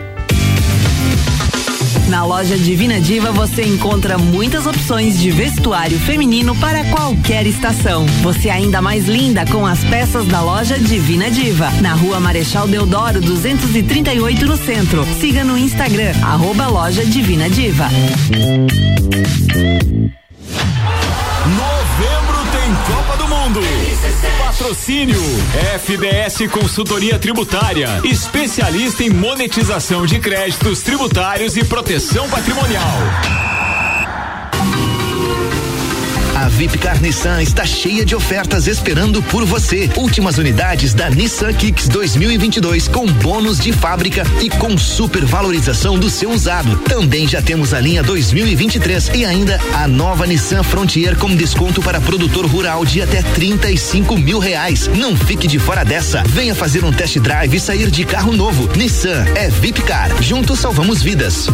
[2.08, 8.04] Na loja Divina Diva você encontra muitas opções de vestuário feminino para qualquer estação.
[8.22, 12.68] Você é ainda mais linda com as peças da loja Divina Diva, na rua Marechal
[12.68, 15.06] Deodoro 238 no centro.
[15.18, 17.88] Siga no Instagram, arroba loja Divina Diva.
[24.38, 25.20] Patrocínio
[25.78, 33.51] FDS Consultoria Tributária, especialista em monetização de créditos tributários e proteção patrimonial.
[36.62, 39.90] Vipcar Nissan está cheia de ofertas esperando por você.
[39.96, 46.08] Últimas unidades da Nissan Kicks 2022 com bônus de fábrica e com super valorização do
[46.08, 46.76] seu usado.
[46.88, 52.00] Também já temos a linha 2023 e ainda a nova Nissan Frontier com desconto para
[52.00, 54.86] produtor rural de até 35 mil reais.
[54.86, 56.22] Não fique de fora dessa.
[56.28, 58.70] Venha fazer um test drive e sair de carro novo.
[58.76, 60.22] Nissan é Vipcar.
[60.22, 61.48] Juntos salvamos vidas.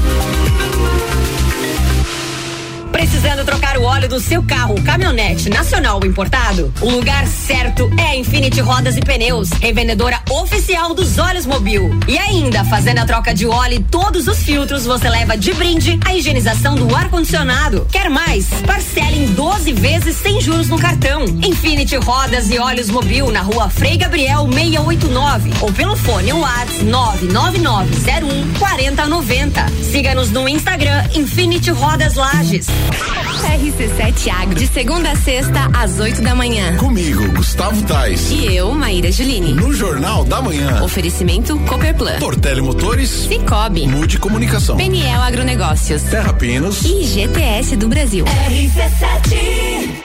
[3.11, 6.71] Precisando trocar o óleo do seu carro, caminhonete, nacional ou importado?
[6.83, 11.89] O lugar certo é Infinity Rodas e Pneus, revendedora oficial dos óleos Mobil.
[12.07, 15.99] E ainda, fazendo a troca de óleo e todos os filtros, você leva de brinde
[16.05, 17.87] a higienização do ar-condicionado.
[17.91, 18.47] Quer mais?
[18.67, 21.25] Parcele em 12 vezes sem juros no cartão.
[21.25, 28.59] Infinity Rodas e Óleos Mobil na rua Frei Gabriel 689 ou pelo fone WhatsApp 99901
[28.59, 29.67] 4090.
[29.91, 32.67] Siga-nos no Instagram Infinity Rodas Lages.
[32.99, 36.77] RC7 Agro, de segunda a sexta, às 8 da manhã.
[36.77, 38.31] Comigo, Gustavo Tais.
[38.31, 39.53] E eu, Maíra Juline.
[39.55, 40.83] No Jornal da Manhã.
[40.83, 42.19] Oferecimento Copperplan.
[42.19, 43.09] Portele Motores.
[43.11, 43.87] Cicobi.
[43.87, 44.77] Mude Comunicação.
[44.77, 46.03] Peniel Agronegócios.
[46.05, 46.85] Terra Pinos.
[46.85, 48.25] E GTS do Brasil.
[48.25, 50.05] RC7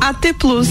[0.00, 0.68] AT Plus.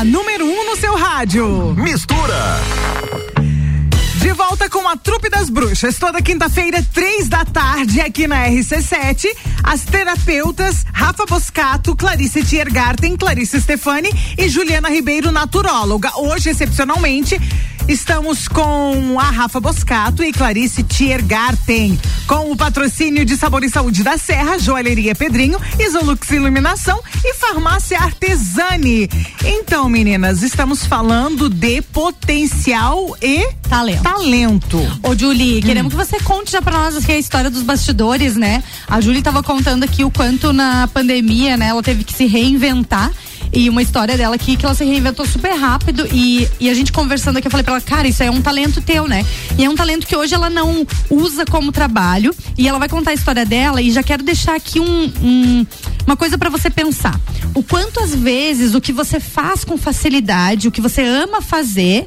[0.00, 1.74] A número 1 um no seu rádio.
[1.76, 2.58] Mistura.
[4.16, 9.26] De volta com a Trupe das Bruxas, toda quinta-feira, três da tarde, aqui na RC7.
[9.62, 14.08] As terapeutas Rafa Boscato, Clarice Tiergarten, Clarice Stefani
[14.38, 16.10] e Juliana Ribeiro, naturóloga.
[16.16, 17.38] Hoje, excepcionalmente,
[17.88, 24.02] estamos com a Rafa Boscato e Clarice Tiergarten, com o patrocínio de Sabor e Saúde
[24.02, 29.08] da Serra, Joalheria Pedrinho, Isolux Iluminação e Farmácia Artesani.
[29.44, 34.02] Então, meninas, estamos falando de potencial e Talento.
[34.02, 34.98] talento.
[35.02, 38.62] Ô, Julie, queremos que você conte já pra nós aqui a história dos bastidores, né?
[38.88, 43.10] A Julie tava contando aqui o quanto na pandemia, né, ela teve que se reinventar.
[43.52, 46.92] E uma história dela aqui que ela se reinventou super rápido e, e a gente
[46.92, 49.26] conversando aqui, eu falei pra ela, cara, isso é um talento teu, né?
[49.58, 53.10] E é um talento que hoje ela não usa como trabalho e ela vai contar
[53.10, 55.66] a história dela e já quero deixar aqui um, um-
[56.06, 57.20] uma coisa pra você pensar.
[57.54, 62.06] O quanto às vezes o que você faz com facilidade, o que você ama fazer,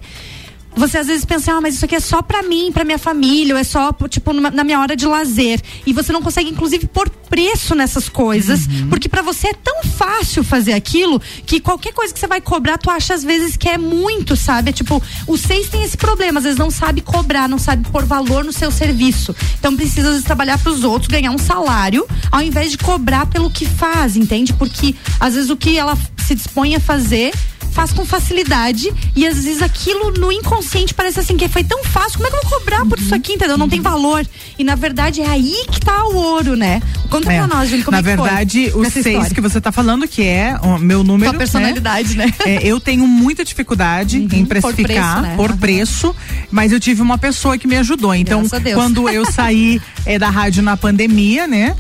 [0.75, 3.53] você às vezes pensa, ah, mas isso aqui é só pra mim, pra minha família,
[3.55, 5.62] ou é só, tipo, numa- na minha hora de lazer.
[5.86, 10.43] E você não consegue, inclusive, pôr preço nessas coisas, porque pra você é tão fácil
[10.43, 13.77] fazer aquilo que qualquer coisa que você vai cobrar, tu acha às vezes que é
[13.77, 14.69] muito, sabe?
[14.69, 18.05] É tipo, o seis tem esse problema, às vezes não sabe cobrar, não sabe pôr
[18.05, 19.36] valor no seu serviço.
[19.59, 23.49] Então precisa às vezes trabalhar pros outros, ganhar um salário, ao invés de cobrar pelo
[23.49, 24.53] que faz, entende?
[24.53, 27.33] Porque às vezes o que ela se dispõe a fazer
[27.73, 32.13] faz com facilidade e às vezes aquilo no inconsciente parece assim que foi tão fácil,
[32.19, 33.57] como é que eu vou cobrar por isso aqui, entendeu?
[33.57, 34.25] Não tem valor.
[34.57, 36.81] E na verdade é aí que tá o ouro, né?
[37.09, 37.38] Conta É.
[37.38, 39.36] pra nós, Júlio, como Na é que foi verdade, o essa seis história?
[39.36, 41.31] que você tá falando, que é o meu número.
[41.31, 42.31] Tua personalidade, né?
[42.45, 45.36] É, eu tenho muita dificuldade em por precificar preço, né?
[45.36, 45.57] por Aham.
[45.57, 46.15] preço,
[46.51, 48.13] mas eu tive uma pessoa que me ajudou.
[48.13, 51.75] Então, quando eu saí é, da rádio na pandemia, né?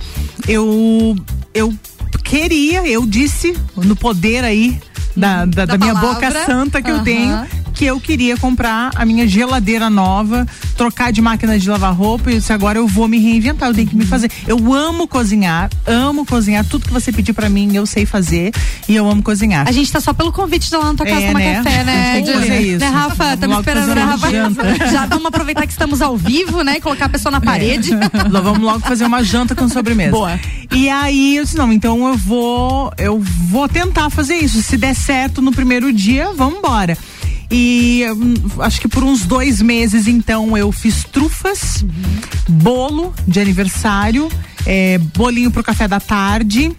[0.47, 1.15] Eu,
[1.53, 1.73] eu
[2.23, 4.77] queria, eu disse no poder aí
[5.15, 6.29] da, da, da minha palavra.
[6.29, 10.45] boca santa que eu tenho que eu queria comprar a minha geladeira nova,
[10.77, 13.73] trocar de máquina de lavar roupa e eu disse, agora eu vou me reinventar, eu
[13.73, 14.29] tenho que me fazer.
[14.47, 18.51] Eu amo cozinhar, amo cozinhar, tudo que você pedir pra mim eu sei fazer
[18.87, 19.67] e eu amo cozinhar.
[19.67, 21.55] A gente tá só pelo convite de lá na tua casa É, tomar né?
[21.63, 22.19] café, né?
[22.25, 22.33] Júlia?
[22.39, 22.79] fazer isso.
[22.79, 23.33] Né, Rafa?
[23.33, 24.31] Estamos logo esperando, né, uma Rafa?
[24.31, 24.87] janta.
[24.91, 26.77] Já vamos aproveitar que estamos ao vivo, né?
[26.77, 27.91] E colocar a pessoa na parede.
[28.29, 30.11] Lá Vamos logo fazer uma janta com sobremesa.
[30.11, 30.39] Boa.
[30.71, 34.61] E aí eu disse, não, então eu vou, eu vou tentar fazer isso.
[34.61, 36.97] Se der certo no primeiro dia, vamos embora.
[37.49, 41.85] E hum, acho que por uns dois meses, então, eu fiz trufas,
[42.47, 44.29] bolo de aniversário,
[44.65, 46.75] eh, bolinho pro café da tarde.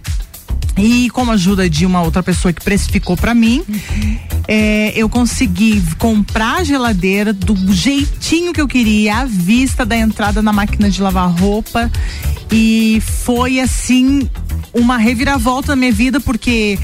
[0.76, 3.62] E com a ajuda de uma outra pessoa que precificou pra mim,
[4.48, 10.42] é, eu consegui comprar a geladeira do jeitinho que eu queria, à vista da entrada
[10.42, 11.90] na máquina de lavar roupa.
[12.50, 14.28] E foi assim
[14.72, 16.78] uma reviravolta na minha vida, porque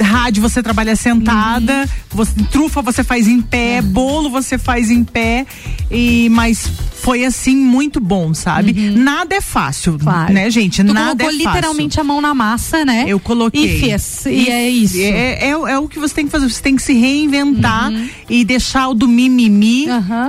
[0.00, 5.46] rádio você trabalha sentada, você- trufa você faz em pé, bolo você faz em pé,
[5.90, 6.68] e mas
[7.02, 8.72] foi assim muito bom, sabe?
[8.90, 9.96] Nada é fácil,
[10.30, 10.82] né, gente?
[10.82, 11.46] Tu Nada é colocou fácil.
[11.54, 13.04] literalmente a mão na massa, né?
[13.06, 13.76] Eu coloquei.
[13.76, 14.26] E fez.
[14.26, 14.96] E, é isso.
[14.98, 16.48] É, é, é o que você tem que fazer.
[16.50, 17.92] Você tem que se reinventar
[18.28, 19.86] e deixar o do mimimi.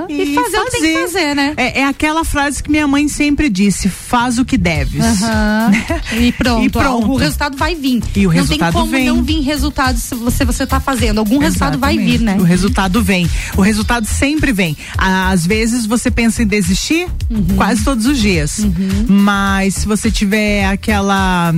[0.08, 1.54] E fazer o que tem que fazer, né?
[1.56, 5.02] É, é aquela frase que minha mãe sempre disse: faz o que deves.
[6.20, 6.64] E pronto.
[6.64, 7.10] E pronto.
[7.10, 8.02] O resultado vai vir.
[8.14, 9.06] E o não resultado tem como vem.
[9.06, 11.18] não vir resultado se você você tá fazendo.
[11.18, 12.18] Algum resultado vai Exatamente.
[12.18, 12.36] vir, né?
[12.38, 13.28] O resultado vem.
[13.56, 14.76] O resultado sempre vem.
[14.96, 17.44] Às vezes você pensa em desistir, Uhum.
[17.56, 18.64] quase todos os dias.
[19.08, 21.52] Mas se você tiver aquela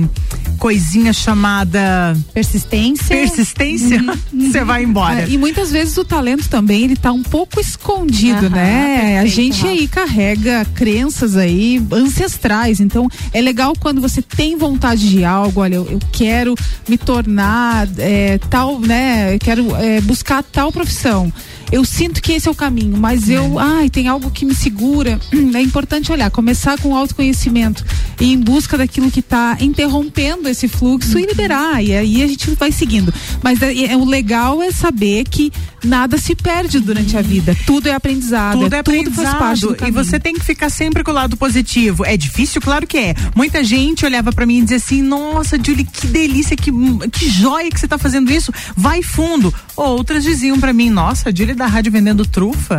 [0.57, 3.99] coisinha chamada persistência, persistência,
[4.33, 5.21] você vai embora.
[5.23, 9.19] É, e muitas vezes o talento também ele tá um pouco escondido, né?
[9.19, 9.69] a perfeito, gente Rafa.
[9.69, 12.79] aí carrega crenças aí ancestrais.
[12.79, 15.61] Então é legal quando você tem vontade de algo.
[15.61, 16.55] Olha, eu, eu quero
[16.87, 19.37] me tornar é, tal, né?
[19.39, 21.31] Quero é, buscar tal profissão.
[21.71, 25.19] Eu sinto que esse é o caminho, mas eu, ai, tem algo que me segura.
[25.53, 27.85] É importante olhar, começar com autoconhecimento
[28.19, 31.83] e em busca daquilo que está interrompendo esse fluxo e liberar.
[31.83, 33.13] E aí a gente vai seguindo.
[33.43, 35.51] Mas é, é- o legal é saber que
[35.83, 37.55] nada se perde durante a vida.
[37.65, 38.59] Tudo é aprendizado.
[38.59, 41.13] Tudo é tudo faz parte do aprendizado e você tem que ficar sempre com o
[41.13, 42.05] lado positivo.
[42.05, 43.15] É difícil, claro que é.
[43.35, 46.71] Muita gente olhava pra mim e dizia assim: "Nossa, Julie, que delícia, que
[47.11, 48.51] que joia que você tá fazendo isso.
[48.75, 49.53] Vai fundo".
[49.75, 52.77] Outras diziam pra mim: "Nossa, Julie da rádio vendendo trufa".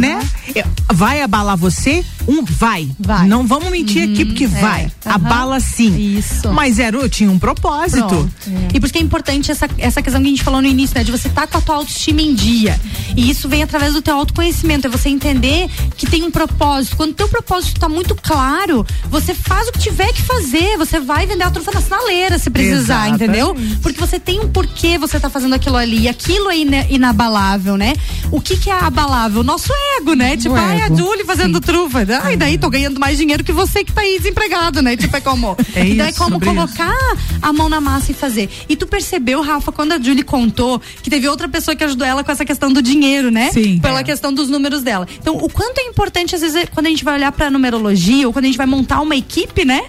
[0.00, 0.20] Né?
[0.54, 2.04] É, Vai abalar você?
[2.26, 2.88] Um vai.
[2.98, 3.26] Vai.
[3.26, 4.90] Não vamos mentir aqui porque vai.
[5.06, 5.14] aham.
[5.14, 6.16] Abala sim.
[6.18, 6.52] Isso.
[6.52, 8.06] Mas era, tinha um propósito.
[8.06, 8.30] Pronto.
[8.74, 10.94] E por isso que é importante essa, essa questão que a gente falou no início,
[10.96, 11.02] né?
[11.04, 12.78] De você estar com a tua autoestima em dia.
[13.16, 14.86] E isso vem através do teu autoconhecimento.
[14.86, 16.96] É você entender que tem um propósito.
[16.96, 20.76] Quando o teu propósito está muito claro, você faz o que tiver que fazer.
[20.76, 23.14] Você vai vender a trufa na sinaleira se precisar, Exatamente.
[23.24, 23.56] entendeu?
[23.82, 26.00] Porque você tem um porquê você tá fazendo aquilo ali.
[26.00, 27.94] E aquilo é ina- inabalável, né?
[28.30, 29.40] O que que é abalável?
[29.40, 30.36] O nosso ego, né?
[30.36, 30.96] Tipo, ai, a ego.
[30.98, 32.00] Julie fazendo trufa.
[32.22, 34.96] Ai, daí tô ganhando mais dinheiro que você que tá aí desempregado, né?
[34.96, 35.56] Tipo, é como.
[35.74, 36.92] É e daí isso, como sobre colocar
[37.40, 38.50] a mão na massa e fazer.
[38.68, 42.24] E tu percebeu, Rafa, quando a Julie contou que teve outra pessoa que ajudou ela
[42.24, 43.50] com essa questão do dinheiro, né?
[43.52, 43.78] Sim.
[43.78, 44.04] Pela É.
[44.04, 45.06] questão dos números dela.
[45.20, 48.26] Então, o quanto é importante, às vezes, é quando a gente vai olhar pra numerologia
[48.26, 49.82] ou quando a gente vai montar uma equipe, né?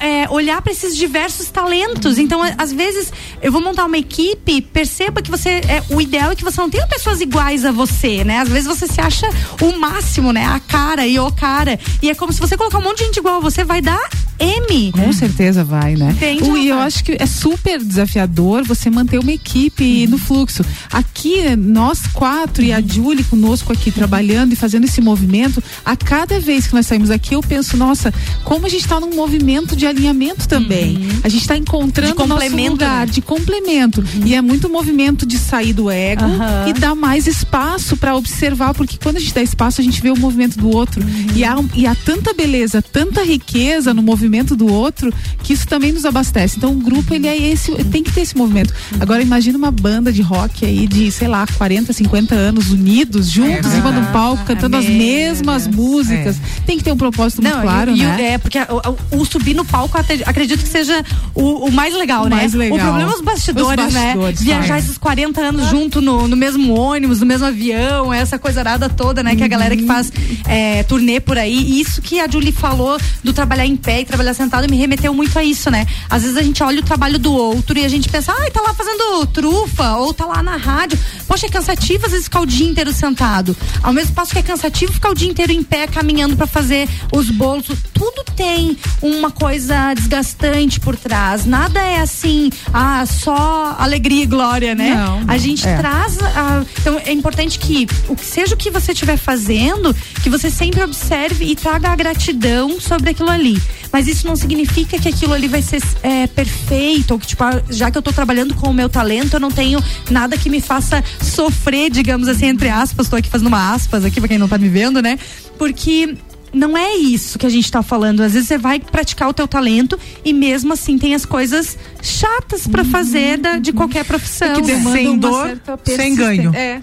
[0.00, 2.18] É, olhar para esses diversos talentos.
[2.18, 3.12] Então, às vezes,
[3.42, 5.50] eu vou montar uma equipe, perceba que você.
[5.68, 8.38] É, o ideal é que você não tenha pessoas iguais a você, né?
[8.40, 9.28] Às vezes você se acha
[9.60, 10.44] o máximo, né?
[10.46, 11.78] A cara e o cara.
[12.02, 14.00] E é como se você colocar um monte de gente igual a você, vai dar
[14.38, 14.92] M.
[14.92, 16.10] Com certeza vai, né?
[16.12, 20.64] Entende, O- e eu acho que é super desafiador você manter uma equipe no fluxo.
[20.92, 26.38] Aqui, nós quatro e a Julie conosco aqui trabalhando e fazendo esse movimento, a cada
[26.40, 28.12] vez que nós saímos aqui, eu penso, nossa,
[28.44, 31.08] como a gente está num movimento de alinhamento também.
[31.24, 33.12] A gente está encontrando De complemento, lugar né?
[33.12, 34.04] de complemento.
[34.24, 36.68] E é muito movimento de sair do ego Aham.
[36.68, 40.10] e dar mais espaço para observar, porque quando a gente dá espaço, a gente vê
[40.10, 41.02] o movimento do outro.
[41.34, 45.66] E, há, um- e há tanta beleza, tanta riqueza no movimento do outro, que isso
[45.66, 46.58] também nos abastece.
[46.58, 48.74] Então o grupo, ele é esse, tem que ter esse movimento.
[49.00, 53.72] Agora imagina uma banda de rock aí de, sei lá, 40, 50 anos unidos, juntos,
[53.72, 56.36] em cima de um palco, cantando as Meu mesmas músicas.
[56.66, 58.32] Tem que ter um propósito muito claro, e, e né?
[58.34, 62.24] é, porque o, o- o subir no palco, acredito que seja o, o mais legal,
[62.24, 62.36] O né?
[62.36, 62.78] mais legal.
[62.78, 64.44] O problema é os bastidores, Os bastidores, né?
[64.44, 68.88] Viajar esses 40 anos junto no, no mesmo ônibus, no mesmo avião, essa coisa arada
[68.88, 69.34] toda, né?
[69.34, 69.88] Que a galera que Uhum.
[69.88, 70.12] faz
[70.46, 71.54] é, turnê por aí.
[71.56, 75.12] E isso que a Julie falou do trabalhar em pé e trabalhar sentado me remeteu
[75.14, 75.86] muito a isso, né?
[76.10, 78.60] Às vezes a gente olha o trabalho do outro e a gente pensa, ai, tá
[78.60, 80.98] lá fazendo trufa, ou tá lá na rádio.
[81.26, 83.56] Poxa, é cansativo às vezes ficar o dia inteiro sentado.
[83.82, 86.88] Ao mesmo passo que é cansativo ficar o dia inteiro em pé, caminhando pra fazer
[87.12, 87.66] os bolos.
[87.94, 89.45] Tudo tem uma coisa
[89.94, 91.44] desgastante por trás.
[91.44, 94.94] Nada é assim, ah, só alegria e glória, né?
[94.94, 95.76] Não, a gente é.
[95.76, 96.18] traz.
[96.22, 100.50] a- então é importante que, o que seja o que você estiver fazendo, que você
[100.50, 103.60] sempre observe e traga a gratidão sobre aquilo ali.
[103.92, 107.62] Mas isso não significa que aquilo ali vai ser é, perfeito, ou que, tipo, ah,
[107.70, 110.60] já que eu tô trabalhando com o meu talento, eu não tenho nada que me
[110.60, 113.08] faça sofrer, digamos assim, entre aspas.
[113.08, 115.18] Tô aqui fazendo uma aspas aqui pra quem não tá me vendo, né?
[115.58, 116.16] Porque
[116.52, 118.20] não é isso que a gente tá falando.
[118.22, 122.66] Às vezes você vai praticar o teu talento e mesmo assim tem as coisas chatas
[122.66, 124.54] pra fazer da- de qualquer profissão.
[124.56, 126.54] que demanda Sem uma dor, certa sem ganho.
[126.54, 126.80] É.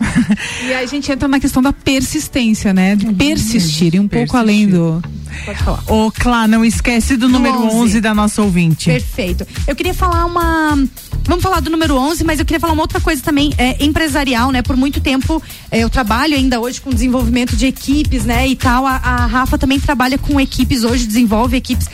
[0.68, 2.96] e aí a gente entra na questão da persistência, né?
[2.96, 5.02] De persistir e um pouco além do.
[5.46, 5.84] Pode falar.
[5.88, 7.76] Ô, Clá, não esquece do número 11.
[7.76, 8.86] 11 da nossa ouvinte.
[8.86, 9.46] Perfeito.
[9.68, 10.76] Eu queria falar uma.
[11.26, 14.52] Vamos falar do número 11, mas eu queria falar uma outra coisa também, é, empresarial,
[14.52, 14.62] né?
[14.62, 15.42] Por muito tempo
[15.72, 18.48] é, eu trabalho ainda hoje com desenvolvimento de equipes, né?
[18.48, 18.86] E tal.
[18.86, 21.88] A, a Rafa também trabalha com equipes hoje, desenvolve equipes.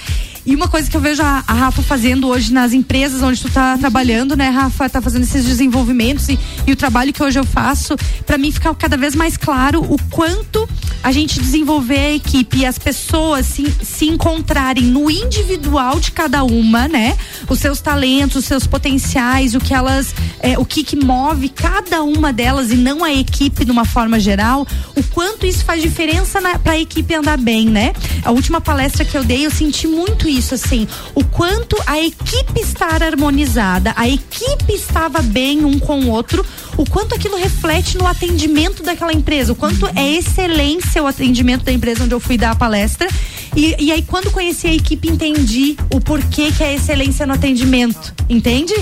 [0.49, 3.51] E uma coisa que eu vejo a, a Rafa fazendo hoje nas empresas onde tu
[3.51, 4.89] tá trabalhando, né, Rafa?
[4.89, 8.73] Tá fazendo esses desenvolvimentos e, e o trabalho que hoje eu faço, para mim fica
[8.73, 10.67] cada vez mais claro o quanto
[11.03, 16.43] a gente desenvolver a equipe e as pessoas se, se encontrarem no individual de cada
[16.43, 17.15] uma, né?
[17.47, 22.01] Os seus talentos, os seus potenciais, o que elas, é, o que que move cada
[22.01, 26.41] uma delas e não a equipe de uma forma geral, o quanto isso faz diferença
[26.57, 27.93] para a equipe andar bem, né?
[28.23, 32.59] A última palestra que eu dei, eu senti muito isso, assim, o quanto a equipe
[32.59, 36.45] estar harmonizada, a equipe estava bem um com o outro,
[36.77, 41.71] o quanto aquilo reflete no atendimento daquela empresa, o quanto é excelência o atendimento da
[41.71, 43.09] empresa onde eu fui dar a palestra
[43.55, 48.13] E, e aí, quando conheci a equipe, entendi o porquê que é excelência no atendimento.
[48.29, 48.73] Entende?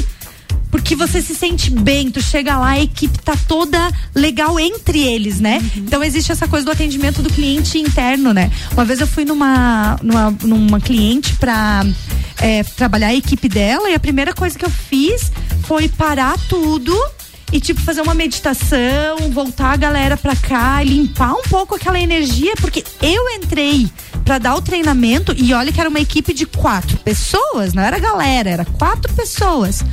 [0.70, 5.40] Porque você se sente bem, tu chega lá, a equipe tá toda legal entre eles,
[5.40, 5.62] né?
[5.76, 8.52] Então existe essa coisa do atendimento do cliente interno, né?
[8.74, 11.86] Uma vez eu fui numa, numa, numa cliente pra
[12.40, 15.32] é, trabalhar a equipe dela e a primeira coisa que eu fiz
[15.64, 16.94] foi parar tudo
[17.52, 22.54] e tipo fazer uma meditação, voltar a galera pra cá, limpar um pouco aquela energia,
[22.58, 23.90] porque eu entrei
[24.26, 27.98] pra dar o treinamento e olha que era uma equipe de quatro pessoas, não era
[28.00, 29.84] galera, era quatro pessoas.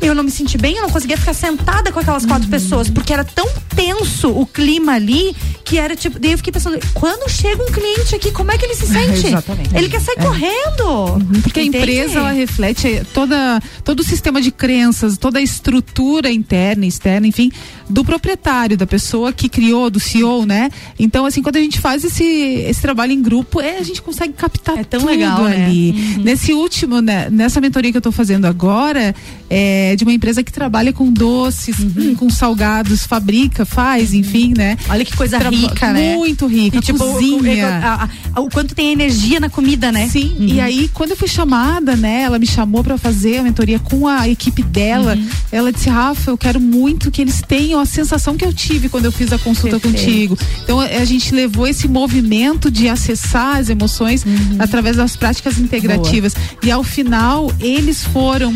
[0.00, 3.12] Eu não me senti bem, eu não conseguia ficar sentada com aquelas quatro pessoas, porque
[3.12, 3.46] era tão
[3.76, 5.34] tenso o clima ali
[5.64, 6.18] que era tipo.
[6.18, 9.26] Daí eu fiquei pensando, quando chega um cliente aqui, como é que ele se sente?
[9.28, 9.76] Exatamente.
[9.76, 10.22] Ele quer sair É.
[10.22, 11.40] correndo.
[11.42, 11.78] Porque a Entende?
[11.84, 17.26] empresa ela reflete toda, todo o sistema de crenças, toda a estrutura interna e externa,
[17.26, 17.52] enfim,
[17.88, 20.70] do proprietário, da pessoa que criou, do CEO, né?
[20.98, 24.32] Então, assim, quando a gente faz esse, esse trabalho em grupo, é, a gente consegue
[24.32, 25.66] captar é tão tudo legal, né?
[25.66, 25.90] ali.
[26.16, 26.22] Uhum.
[26.24, 29.14] Nesse último, né, nessa mentoria que eu tô fazendo agora,
[29.48, 34.76] é de uma empresa que trabalha com doces, hum, com salgados, fabrica, faz, enfim, né?
[34.88, 36.14] Olha que coisa Traba- rica, né?
[36.16, 36.78] Muito rica.
[36.78, 37.66] E, tipo, o- cozinha.
[37.66, 40.08] o, a- a- o quanto tem energia na comida, né?
[40.08, 43.78] Sim, e aí quando eu fui chamada, né, ela me chamou pra fazer a mentoria
[43.78, 45.14] com a equipe dela.
[45.16, 45.28] Uhum.
[45.50, 49.06] Ela disse: "Rafa, eu quero muito que eles tenham a sensação que eu tive quando
[49.06, 50.04] eu fiz a consulta Perfeito.
[50.04, 50.38] contigo".
[50.62, 54.56] Então a a gente levou esse movimento de acessar as emoções Uhum.
[54.58, 56.34] através das práticas integrativas.
[56.62, 58.54] E ao final eles foram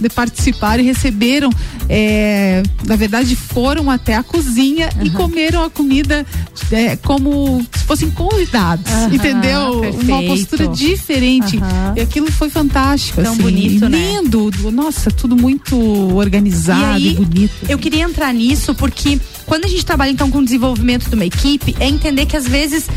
[0.00, 1.50] de participar e receberam,
[1.88, 6.26] é, na verdade, foram até a cozinha e comeram a comida
[6.70, 9.72] é, como se fossem convidados, Aham, entendeu?
[9.72, 10.26] Uma perfeito.
[10.26, 11.58] postura diferente.
[11.58, 11.94] Aham.
[11.96, 14.20] E aquilo foi fantástico, Tão assim, bonito, né?
[14.22, 15.76] lindo, nossa, tudo muito
[16.14, 17.52] organizado e, aí, bonito.
[17.68, 21.24] Eu queria entrar nisso porque quando a gente trabalha então com o desenvolvimento de uma
[21.24, 22.88] equipe, é entender que às vezes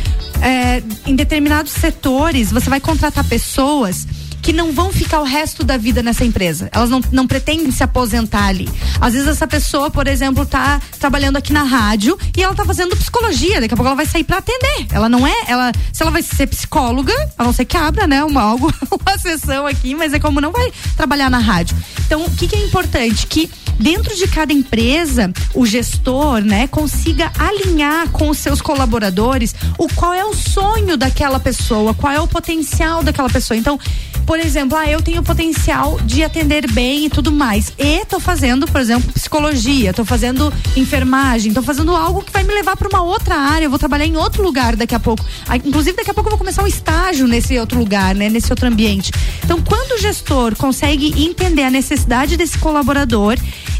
[0.41, 4.07] é, em determinados setores você vai contratar pessoas
[4.45, 6.69] que não vão ficar o resto da vida nessa empresa.
[6.71, 8.69] Elas não, não pretendem se aposentar ali.
[9.01, 12.95] Às vezes essa pessoa, por exemplo, tá trabalhando aqui na rádio e ela tá fazendo
[12.95, 13.59] psicologia.
[13.59, 14.85] Daqui a pouco ela vai sair para atender.
[14.91, 18.23] Ela não é, ela, se ela vai ser psicóloga, a não ser que abra, né,
[18.23, 21.75] uma algo, uma sessão aqui, mas é como não vai trabalhar na rádio.
[22.05, 23.25] Então, o que, que é importante?
[23.25, 29.87] Que dentro de cada empresa, o gestor, né, consiga alinhar com os seus colaboradores o
[29.87, 33.57] qual é o sonho daquela pessoa, qual é o potencial daquela pessoa.
[33.57, 33.79] Então,
[34.26, 37.73] por exemplo, ah, eu tenho potencial de atender bem e tudo mais.
[37.78, 42.53] E tô fazendo, por exemplo, psicologia, tô fazendo enfermagem, tô fazendo algo que vai me
[42.53, 45.23] levar para uma outra área, eu vou trabalhar em outro lugar daqui a pouco.
[45.47, 48.51] Ah, Inclusive, daqui a pouco eu vou começar um estágio nesse outro lugar, né, nesse
[48.51, 49.11] outro ambiente.
[49.43, 53.38] Então, quando o gestor consegue entender a necessidade desse colaborador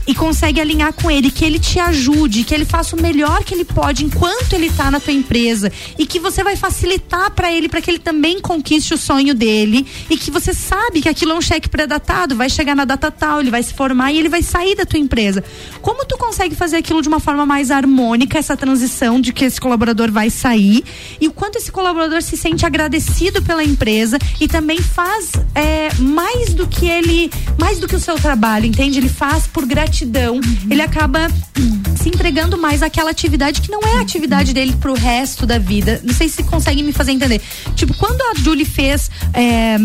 [0.08, 3.54] e consegue alinhar com ele, que ele te ajude, que ele faça o melhor que
[3.54, 7.68] ele pode enquanto ele tá na tua empresa e que você vai facilitar para ele
[7.68, 11.36] para que ele também conquiste o sonho dele e que você sabe que aquilo é
[11.36, 14.42] um cheque pré-datado, vai chegar na data tal, ele vai se formar e ele vai
[14.42, 15.42] sair da tua empresa.
[15.82, 19.62] Como tu consegue fazer aquilo de uma forma mais harmônica, essa transição de que esse
[19.62, 20.84] colaborador vai sair
[21.22, 26.54] e o quanto esse colaborador se sente agradecido pela empresa e também faz é, mais
[26.54, 29.00] do que ele, mais do que o seu trabalho, entende?
[29.00, 31.30] Ele faz por gratidão, ele acaba
[31.96, 36.02] se entregando mais àquela atividade que não é a atividade dele pro resto da vida.
[36.04, 37.42] Não sei se conseguem me fazer entender.
[37.74, 39.78] Tipo, quando a Julie fez é,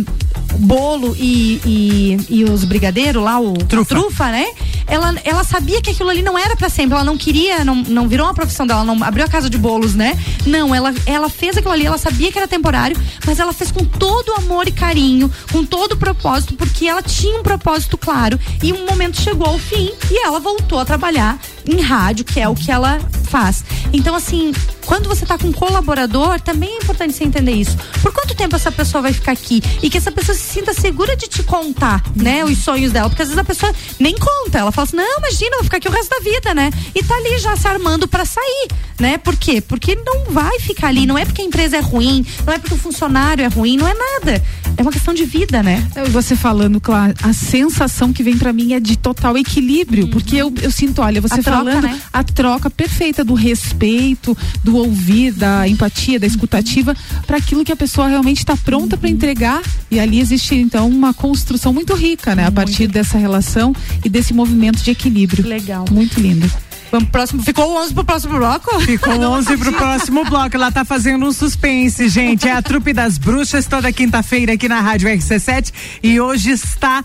[0.59, 3.95] bolo e, e, e os brigadeiros lá, o trufa.
[3.95, 4.47] trufa, né?
[4.86, 6.95] Ela, ela sabia que aquilo ali não era para sempre.
[6.95, 9.95] Ela não queria, não, não virou uma profissão dela, não abriu a casa de bolos,
[9.95, 10.18] né?
[10.47, 13.84] Não, ela, ela fez aquilo ali, ela sabia que era temporário, mas ela fez com
[13.84, 18.38] todo amor e carinho, com todo o propósito, porque ela tinha um propósito claro.
[18.62, 22.49] E um momento chegou ao fim e ela voltou a trabalhar em rádio, que é
[22.49, 23.01] o que ela
[23.31, 23.65] faz.
[23.93, 24.53] Então, assim,
[24.87, 27.77] quando você tá com um colaborador, também é importante você entender isso.
[28.03, 29.63] Por quanto tempo essa pessoa vai ficar aqui?
[29.83, 32.45] E que essa pessoa se sinta segura de te contar, né?
[32.45, 33.09] Os sonhos dela.
[33.09, 34.59] Porque às vezes a pessoa nem conta.
[34.59, 36.71] Ela fala assim: não, imagina, vou ficar aqui o resto da vida, né?
[36.95, 39.17] E tá ali já se armando para sair, né?
[39.19, 39.61] Por quê?
[39.61, 41.07] Porque não vai ficar ali.
[41.07, 43.87] Não é porque a empresa é ruim, não é porque o funcionário é ruim, não
[43.87, 44.43] é nada.
[44.81, 45.87] É uma questão de vida, né?
[46.11, 50.51] Você falando, claro, a sensação que vem pra mim é de total equilíbrio, porque eu,
[50.62, 52.01] eu sinto, olha, você A troca, falando né?
[52.11, 57.76] a troca perfeita do respeito, do ouvir, da empatia, da escutativa para aquilo que a
[57.76, 59.61] pessoa realmente está pronta para entregar
[59.91, 64.33] e ali existe então uma construção muito rica, né, a partir dessa relação e desse
[64.33, 65.47] movimento de equilíbrio.
[65.47, 65.85] Legal.
[65.91, 66.51] Muito lindo.
[66.91, 67.43] Vamos pro próximo.
[67.43, 68.80] Ficou 11 pro próximo bloco?
[68.80, 70.57] Ficou 11 pro próximo bloco.
[70.57, 72.49] Ela tá fazendo um suspense, gente.
[72.49, 75.72] É a trupe das bruxas toda quinta-feira aqui na Rádio RC7
[76.03, 77.03] e hoje está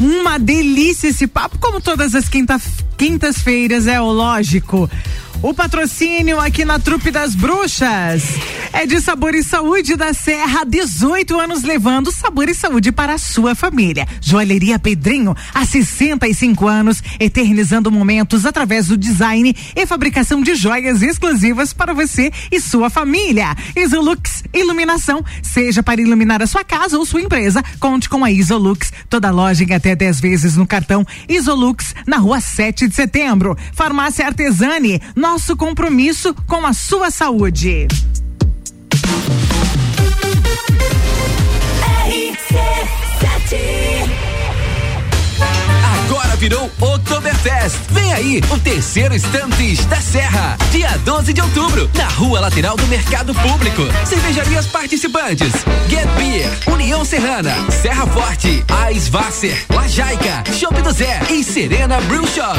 [0.00, 2.58] uma delícia esse papo, como todas as quinta,
[2.96, 4.88] quintas-feiras, é o lógico.
[5.42, 8.24] O patrocínio aqui na Trupe das Bruxas
[8.74, 13.18] é de Sabor e Saúde da Serra, 18 anos levando sabor e saúde para a
[13.18, 14.06] sua família.
[14.20, 21.72] Joalheria Pedrinho, há 65 anos, eternizando momentos através do design e fabricação de joias exclusivas
[21.72, 23.56] para você e sua família.
[23.74, 28.92] Isolux Iluminação, seja para iluminar a sua casa ou sua empresa, conte com a Isolux.
[29.08, 33.56] Toda loja em até 10 vezes no cartão Isolux, na rua 7 de setembro.
[33.72, 35.00] Farmácia Artesani,
[35.32, 37.86] nosso compromisso com a sua saúde.
[45.94, 47.76] Agora virou Oktoberfest.
[47.90, 50.58] Vem aí o terceiro Estantes da Serra.
[50.72, 53.82] Dia 12 de outubro, na rua lateral do Mercado Público.
[54.04, 55.52] Cervejarias participantes:
[55.88, 62.58] Get Beer, União Serrana, Serra Forte, Eisvasser, Lajaica, Shop do Zé e Serena Brew Shop.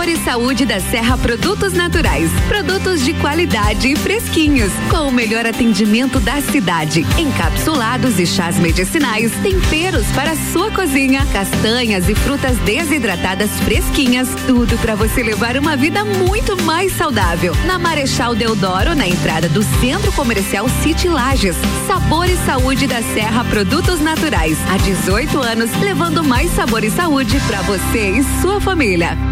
[0.00, 2.30] Sabor e saúde da Serra Produtos Naturais.
[2.48, 4.72] Produtos de qualidade e fresquinhos.
[4.88, 7.04] Com o melhor atendimento da cidade.
[7.18, 9.30] Encapsulados e chás medicinais.
[9.42, 11.26] Temperos para sua cozinha.
[11.34, 14.26] Castanhas e frutas desidratadas fresquinhas.
[14.46, 17.54] Tudo para você levar uma vida muito mais saudável.
[17.66, 21.56] Na Marechal Deodoro, na entrada do Centro Comercial City Lages.
[21.86, 24.56] Sabor e saúde da Serra Produtos Naturais.
[24.70, 29.29] Há 18 anos, levando mais sabor e saúde para você e sua família.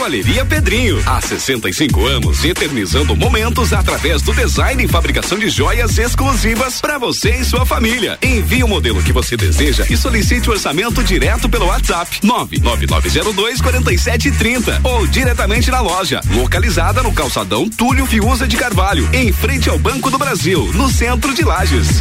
[0.00, 6.80] Joalheria Pedrinho, há 65 anos, eternizando momentos através do design e fabricação de joias exclusivas
[6.80, 8.18] para você e sua família.
[8.22, 14.80] Envie o modelo que você deseja e solicite o orçamento direto pelo WhatsApp 99902 4730
[14.84, 20.10] ou diretamente na loja, localizada no calçadão Túlio Fiuza de Carvalho, em frente ao Banco
[20.10, 22.00] do Brasil, no centro de Lages.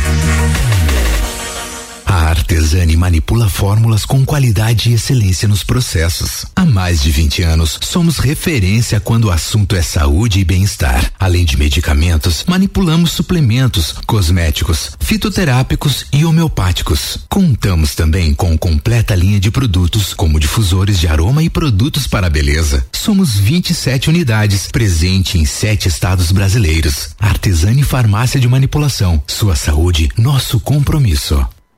[2.09, 6.43] A Artesani manipula fórmulas com qualidade e excelência nos processos.
[6.55, 11.13] Há mais de 20 anos, somos referência quando o assunto é saúde e bem-estar.
[11.19, 17.19] Além de medicamentos, manipulamos suplementos, cosméticos, fitoterápicos e homeopáticos.
[17.29, 22.31] Contamos também com completa linha de produtos, como difusores de aroma e produtos para a
[22.31, 22.87] beleza.
[22.91, 27.09] Somos 27 unidades, presente em sete estados brasileiros.
[27.19, 29.21] Artesani Farmácia de Manipulação.
[29.27, 31.47] Sua saúde, nosso compromisso.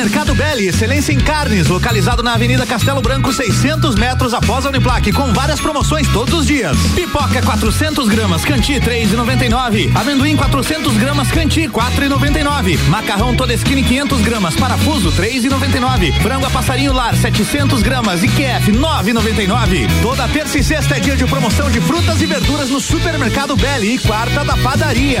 [0.00, 5.12] Supermercado Belli, excelência em carnes, localizado na Avenida Castelo Branco, 600 metros após a Uniplaque,
[5.12, 6.74] com várias promoções todos os dias.
[6.94, 9.94] Pipoca 400 gramas, Canti 3,99.
[9.94, 12.78] Amendoim 400 gramas, Canti 4,99.
[12.88, 16.18] Macarrão Todeskine 500 gramas, parafuso 3,99.
[16.22, 19.86] Frango a passarinho lar 700 gramas, IQF 9,99.
[20.00, 23.96] Toda terça e sexta é dia de promoção de frutas e verduras no Supermercado Belli
[23.96, 25.20] e quarta da padaria.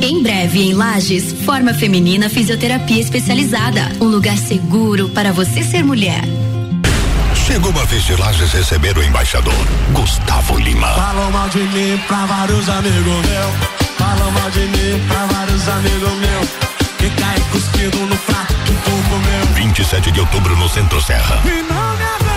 [0.00, 3.90] Em breve, em Lages, Forma Feminina Fisioterapia Especializada.
[4.00, 6.22] Um lugar seguro para você ser mulher.
[7.34, 9.54] Chegou a vez de Lages receber o embaixador,
[9.92, 10.88] Gustavo Lima.
[10.88, 13.78] Falam mal de mim pra vários amigos meus.
[13.96, 16.48] Falam mal de mim pra vários amigos meus.
[16.98, 19.54] Que cai cuspido no prato que tu comeu.
[19.54, 21.42] 27 de outubro no Centro Serra.
[21.44, 22.27] E não me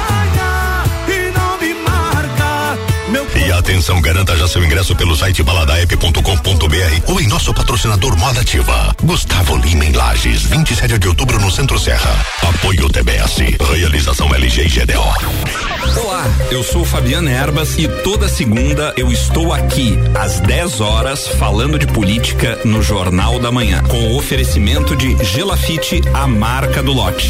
[3.36, 8.96] E atenção, garanta já seu ingresso pelo site baladaep.com.br ou em nosso patrocinador Moda Ativa.
[9.04, 12.26] Gustavo Lima em Lages, 27 de outubro no Centro Serra.
[12.42, 13.40] Apoio TBS.
[13.74, 16.00] Realização LG e GDO.
[16.00, 21.78] Olá, eu sou Fabiana Erbas e toda segunda eu estou aqui às 10 horas falando
[21.78, 27.30] de política no Jornal da Manhã, com o oferecimento de Gelafite, a marca do lote.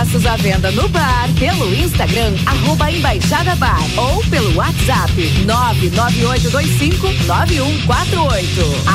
[0.00, 5.12] Ingressos à venda no bar, pelo Instagram, arroba Embaixada Bar, ou pelo WhatsApp
[5.44, 7.20] 998259148.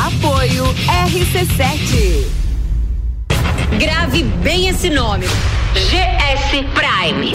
[0.08, 0.66] Apoio
[1.06, 2.26] RC7.
[3.78, 5.28] Grave bem esse nome.
[5.76, 7.34] GS Prime.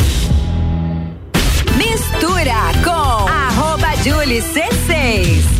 [1.77, 5.60] Mistura com arroba Julie C6.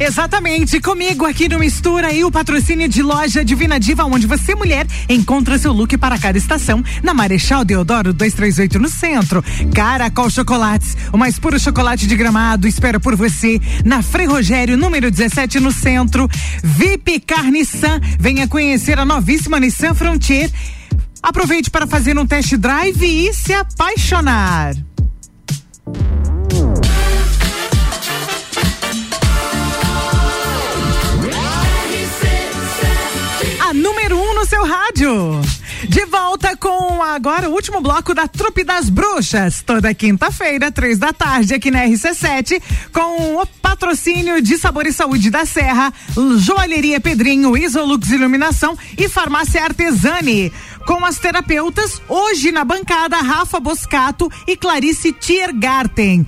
[0.00, 4.86] Exatamente, comigo aqui no Mistura e o patrocínio de loja Divina Diva, onde você, mulher,
[5.08, 9.44] encontra seu look para cada estação, na Marechal Deodoro 238 no centro.
[9.74, 15.10] Caracol Chocolates, o mais puro chocolate de gramado, espera por você, na Frei Rogério, número
[15.10, 16.28] 17 no centro.
[16.62, 20.48] VIP Carne Nissan, venha conhecer a novíssima Nissan Frontier.
[21.20, 24.76] Aproveite para fazer um test drive e se apaixonar.
[34.58, 35.40] Seu rádio.
[35.88, 39.62] De volta com agora o último bloco da Trupe das Bruxas.
[39.62, 42.60] Toda quinta-feira, três da tarde, aqui na RC7,
[42.92, 45.92] com o patrocínio de Sabor e Saúde da Serra,
[46.38, 50.52] Joalheria Pedrinho, Isolux Iluminação e Farmácia Artesani.
[50.84, 56.26] Com as terapeutas, hoje na bancada, Rafa Boscato e Clarice Tiergarten.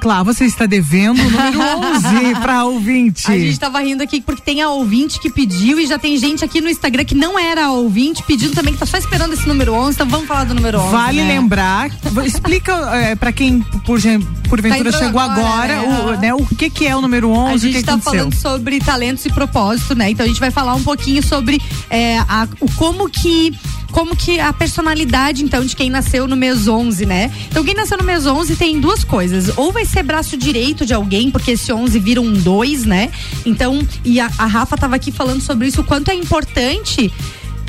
[0.00, 3.30] Clá, você está devendo o número 11 para ouvinte.
[3.30, 6.42] A gente tava rindo aqui porque tem a ouvinte que pediu e já tem gente
[6.42, 9.46] aqui no Instagram que não era a ouvinte pedindo também que tá só esperando esse
[9.46, 10.90] número 11, então vamos falar do número 11.
[10.90, 11.28] Vale né?
[11.28, 11.90] lembrar,
[12.24, 14.00] explica é, para quem por,
[14.48, 16.32] porventura Tá chegou agora, agora, né?
[16.32, 19.26] o, né, o que que é o número 11, A gente está falando sobre talentos
[19.26, 20.10] e propósito, né?
[20.10, 23.52] Então a gente vai falar um pouquinho sobre é, a- o como que
[23.90, 27.30] como que a personalidade então de quem nasceu no mês 11, né?
[27.50, 30.94] Então quem nasceu no mês 11 tem duas coisas, ou vai ser braço direito de
[30.94, 33.10] alguém, porque esse 11 vira um 2, né?
[33.44, 37.12] Então, e a, a Rafa tava aqui falando sobre isso, o quanto é importante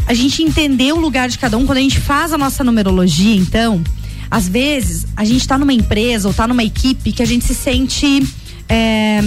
[0.07, 3.35] a gente entender o lugar de cada um quando a gente faz a nossa numerologia,
[3.35, 3.81] então,
[4.29, 7.55] às vezes a gente tá numa empresa ou tá numa equipe que a gente se
[7.55, 8.25] sente
[8.69, 9.21] é,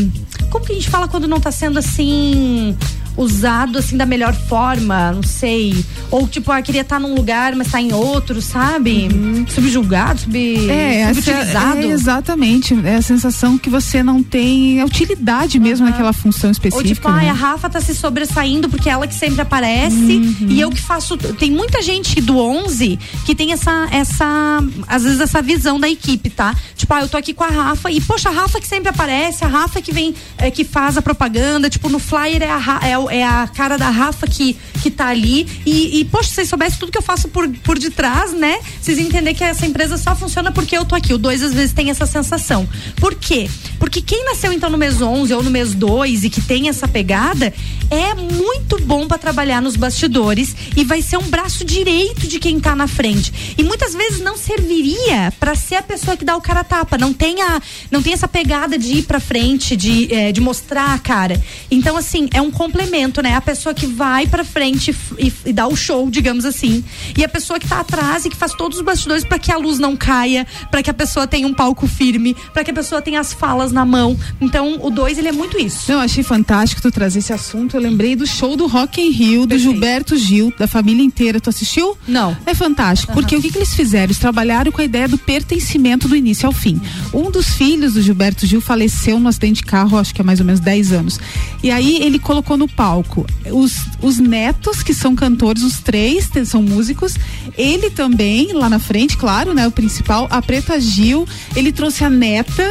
[0.51, 2.74] como que a gente fala quando não tá sendo assim
[3.16, 5.84] usado assim da melhor forma, não sei.
[6.10, 9.08] Ou tipo, ah, queria estar num lugar, mas tá em outro, sabe?
[9.48, 10.36] Subjulgado, sub,
[10.70, 11.78] É, essa subutilizado.
[11.80, 12.78] é exatamente.
[12.84, 16.88] É a sensação que você não tem a utilidade mesmo naquela função Ou específica.
[16.94, 17.30] tipo, ai, né?
[17.30, 20.46] a Rafa tá se sobressaindo porque é ela que sempre aparece Uhum.
[20.48, 21.16] e eu que faço.
[21.16, 26.30] Tem muita gente do 11 que tem essa, essa, às vezes essa visão da equipe,
[26.30, 26.54] tá?
[26.76, 29.44] Tipo, ah, eu tô aqui com a Rafa e, poxa, a Rafa que sempre aparece,
[29.44, 32.98] a Rafa que vem, é, que faz a propaganda, tipo, no flyer é a, é,
[32.98, 36.48] o- é a cara da Rafa que, que tá ali e, e, poxa, se vocês
[36.48, 38.59] soubessem tudo que eu faço por, por detrás, né?
[38.80, 41.14] Vocês entender que essa empresa só funciona porque eu tô aqui.
[41.14, 42.68] O 2 às vezes tem essa sensação.
[42.96, 43.48] Por quê?
[43.78, 46.88] Porque quem nasceu então no mês 11 ou no mês 2 e que tem essa
[46.88, 47.52] pegada
[47.91, 52.61] é muito bom para trabalhar nos bastidores e vai ser um braço direito de quem
[52.61, 53.55] tá na frente.
[53.57, 56.99] E muitas vezes não serviria para ser a pessoa que dá o cara a tapa,
[56.99, 57.61] não tem a,
[57.91, 61.43] não tem essa pegada de ir para frente, de, eh, de mostrar a cara.
[61.70, 63.35] Então assim, é um complemento, né?
[63.35, 66.85] A pessoa que vai para frente e, e dá o show, digamos assim,
[67.16, 69.57] e a pessoa que tá atrás e que faz todos os bastidores para que a
[69.57, 73.01] luz não caia, para que a pessoa tenha um palco firme, para que a pessoa
[73.03, 74.18] tenha as falas na mão.
[74.41, 75.91] Então, o dois ele é muito isso.
[75.91, 77.76] Eu achei fantástico tu trazer esse assunto.
[77.85, 81.39] Lembrei do show do Rock in Rio, do Gilberto Gil, da família inteira.
[81.39, 81.95] Tu assistiu?
[82.09, 82.35] Não.
[82.47, 84.05] É fantástico, porque o que, que eles fizeram?
[84.05, 86.80] Eles trabalharam com a ideia do pertencimento do início ao fim.
[87.12, 90.41] Um dos filhos do Gilberto Gil faleceu num acidente de carro, acho que há mais
[90.41, 91.20] ou menos 10 anos.
[91.62, 96.62] E aí ele colocou no palco os, os netos, que são cantores, os três são
[96.62, 97.14] músicos.
[97.57, 99.66] Ele também, lá na frente, claro, né?
[99.66, 101.26] O principal, a Preta Gil.
[101.55, 102.64] Ele trouxe a neta,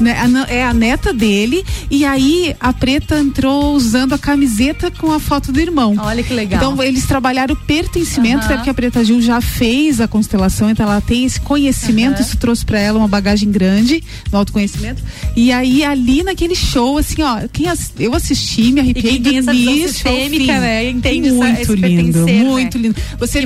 [0.00, 1.64] né, a é a neta dele.
[1.90, 5.94] E aí a Preta entrou usando a camiseta com a foto do irmão.
[5.98, 6.58] Olha que legal.
[6.58, 8.44] Então eles trabalharam o pertencimento, Aham.
[8.46, 12.36] até porque a Preta Gil já fez a constelação, então ela tem esse conhecimento, isso
[12.36, 15.02] trouxe pra ela uma bagagem grande no autoconhecimento.
[15.36, 17.66] E aí ali naquele show, assim, ó, quem
[17.98, 22.78] eu assisti, me arrepiei quem tem do essa sistêmica, né, entende essa- muito lindo, muito
[22.78, 22.82] né?
[22.88, 22.96] lindo.
[23.18, 23.40] Você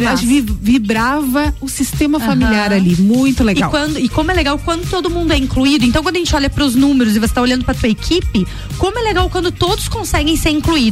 [0.61, 2.81] vibrava o sistema familiar Aham.
[2.81, 3.69] ali, muito legal.
[3.69, 5.85] E, quando, e como é legal quando todo mundo é incluído.
[5.85, 8.47] Então, quando a gente olha para os números e você está olhando para tua equipe,
[8.79, 10.86] como é legal quando todos conseguem ser incluídos,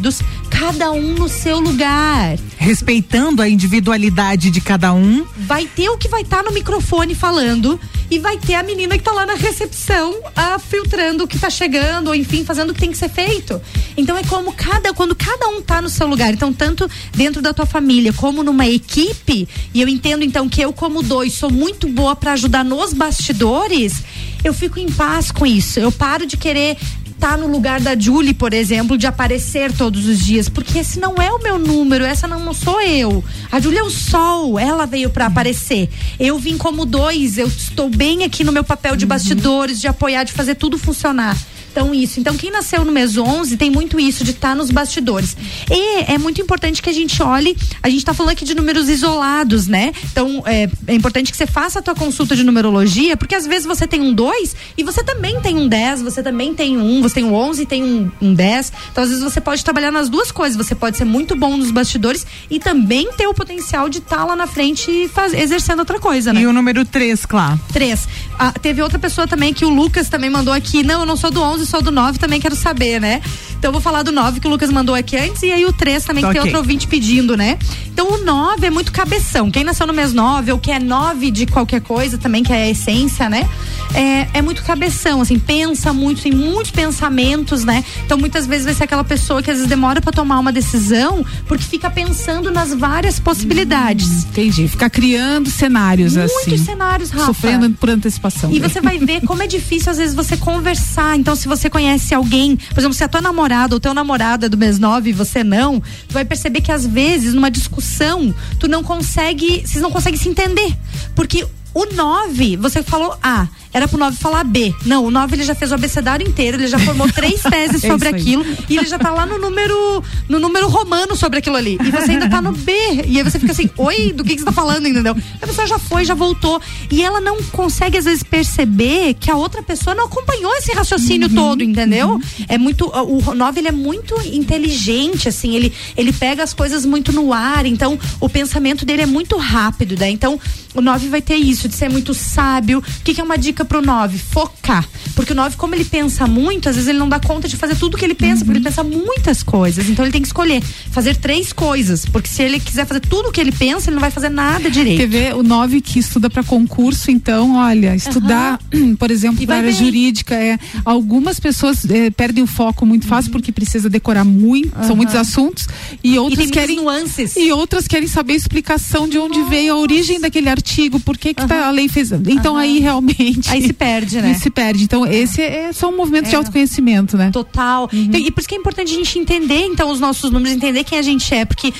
[0.50, 2.36] cada um no seu lugar.
[2.56, 5.24] Respeitando a individualidade de cada um.
[5.36, 7.78] Vai ter o que vai estar no microfone falando
[8.10, 11.50] e vai ter a menina que tá lá na recepção ah, filtrando o que tá
[11.50, 13.60] chegando, ou enfim, fazendo o que tem que ser feito.
[13.96, 16.32] Então é como cada, quando cada um tá no seu lugar.
[16.32, 20.72] Então, tanto dentro da tua família como numa equipe, e eu entendo então que eu,
[20.72, 24.02] como dois, sou muito boa para ajudar nos bastidores,
[24.44, 25.80] eu fico em paz com isso.
[25.80, 26.76] Eu paro de querer
[27.14, 31.14] estar no lugar da Julie, por exemplo, de aparecer todos os dias, porque esse não
[31.16, 33.24] é o meu número, essa não, não sou eu.
[33.50, 35.88] A Julie é o sol, ela veio para aparecer.
[36.18, 40.24] Eu vim como dois, eu estou bem aqui no meu papel de bastidores, de apoiar,
[40.24, 41.36] de fazer tudo funcionar.
[41.74, 42.20] Então, isso.
[42.20, 45.36] Então, quem nasceu no mês 11 tem muito isso de estar nos bastidores.
[45.68, 47.56] E é muito importante que a gente olhe.
[47.82, 49.92] A gente está falando aqui de números isolados, né?
[50.12, 53.66] Então, é, é importante que você faça a tua consulta de numerologia, porque às vezes
[53.66, 57.02] você tem um 2 e você também tem um 10, você também tem um 1,
[57.02, 58.72] você tem um 11 e tem um, um 10.
[58.92, 60.56] Então, às vezes você pode trabalhar nas duas coisas.
[60.56, 64.36] Você pode ser muito bom nos bastidores e também ter o potencial de estar lá
[64.36, 66.42] na frente e faz, exercendo outra coisa, né?
[66.42, 67.58] E o número 3, claro.
[67.72, 68.06] Três.
[68.38, 70.84] Ah, teve outra pessoa também que o Lucas também mandou aqui.
[70.84, 73.20] Não, eu não sou do 11, sou do 9, também quero saber, né?
[73.58, 75.72] Então eu vou falar do 9 que o Lucas mandou aqui antes e aí o
[75.72, 76.50] 3 também que tem Ok.
[76.50, 77.58] outro ouvinte pedindo, né?
[77.86, 79.50] Então o 9 é muito cabeção.
[79.50, 82.64] Quem nasceu no mês 9 ou que é 9 de qualquer coisa também, que é
[82.64, 83.48] a essência, né?
[83.94, 87.82] É, é muito cabeção, assim, pensa muito, tem muitos pensamentos, né?
[88.04, 91.24] Então muitas vezes vai ser aquela pessoa que às vezes demora pra tomar uma decisão
[91.46, 94.24] porque fica pensando nas várias possibilidades.
[94.24, 94.68] Entendi.
[94.68, 96.58] Ficar criando cenários Muitos assim.
[96.58, 97.26] cenários, Rafa.
[97.26, 98.52] Sofrendo por antecipação.
[98.52, 101.16] E você vai ver como é difícil, às vezes, você conversar.
[101.16, 104.48] Então, se você conhece alguém, por exemplo, se a tua namorada ou teu namorado é
[104.48, 108.68] do mês 9 e você não, tu vai perceber que às vezes, numa discussão, tu
[108.68, 110.76] não consegue, vocês não conseguem se entender.
[111.14, 114.72] Porque o 9, você falou A, era pro 9 falar B.
[114.86, 117.88] Não, o 9 ele já fez o abecedário inteiro, ele já formou três teses É
[117.88, 121.76] sobre aquilo e ele já tá lá no número no número romano sobre aquilo ali.
[121.84, 122.72] E você ainda tá no B.
[123.06, 125.16] E aí você fica assim, oi, do que, que você tá falando, entendeu?
[125.42, 126.60] A pessoa já foi, já voltou.
[126.90, 131.28] E ela não consegue, às vezes, perceber que a outra pessoa não acompanhou esse raciocínio
[131.28, 132.20] todo, entendeu?
[132.48, 132.86] É muito.
[132.86, 137.66] O 9 ele é muito inteligente, assim, ele, ele pega as coisas muito no ar,
[137.66, 140.10] então o pensamento dele é muito rápido, né?
[140.10, 140.38] Então,
[140.74, 142.78] o 9 vai ter isso, de ser muito sábio.
[142.78, 144.18] O que, que é uma dica pro 9?
[144.18, 144.86] Focar.
[145.14, 147.76] Porque o 9, como ele pensa muito, às vezes ele não dá conta de fazer
[147.76, 149.88] tudo que ele pensa, porque ele pensa muitas coisas.
[149.88, 152.04] Então ele tem que escolher fazer três coisas.
[152.06, 154.70] Porque se ele quiser fazer tudo o que ele pensa, ele não vai fazer nada
[154.70, 155.08] direito.
[155.08, 158.58] Ver o 9 que estuda para concurso, então, olha, estudar,
[158.98, 159.78] por exemplo, E para área bem.
[159.78, 164.96] jurídica, é, algumas pessoas eh, perdem o foco muito fácil porque precisa decorar muito, são
[164.96, 165.66] muitos assuntos,
[166.02, 167.36] e outras muitas querem nuances.
[167.36, 171.34] e outras querem saber a explicação de onde veio a origem daquele artigo, por que
[171.34, 172.10] que tá, a lei fez.
[172.12, 174.34] Então aí realmente Aí se perde, né?
[174.34, 174.84] se perde.
[174.84, 176.38] Então esse é só um movimento de É.
[176.38, 177.30] autoconhecimento, né?
[177.32, 177.88] Total.
[177.92, 180.84] Então, e por isso que é importante a gente entender, então, os nossos números, entender
[180.84, 181.72] quem a gente é, porque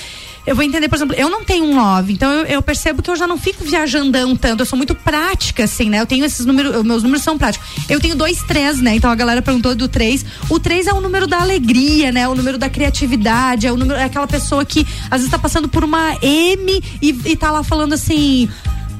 [0.45, 3.09] eu vou entender, por exemplo, eu não tenho um 9, então eu, eu percebo que
[3.09, 5.99] eu já não fico viajandão tanto, eu sou muito prática, assim, né?
[5.99, 7.67] Eu tenho esses números, meus números são práticos.
[7.89, 8.95] Eu tenho dois, três, né?
[8.95, 10.23] Então a galera perguntou do três.
[10.47, 12.27] O três é o número da alegria, né?
[12.27, 15.67] O número da criatividade, é o número, é aquela pessoa que às vezes tá passando
[15.67, 18.47] por uma M e, e tá lá falando assim.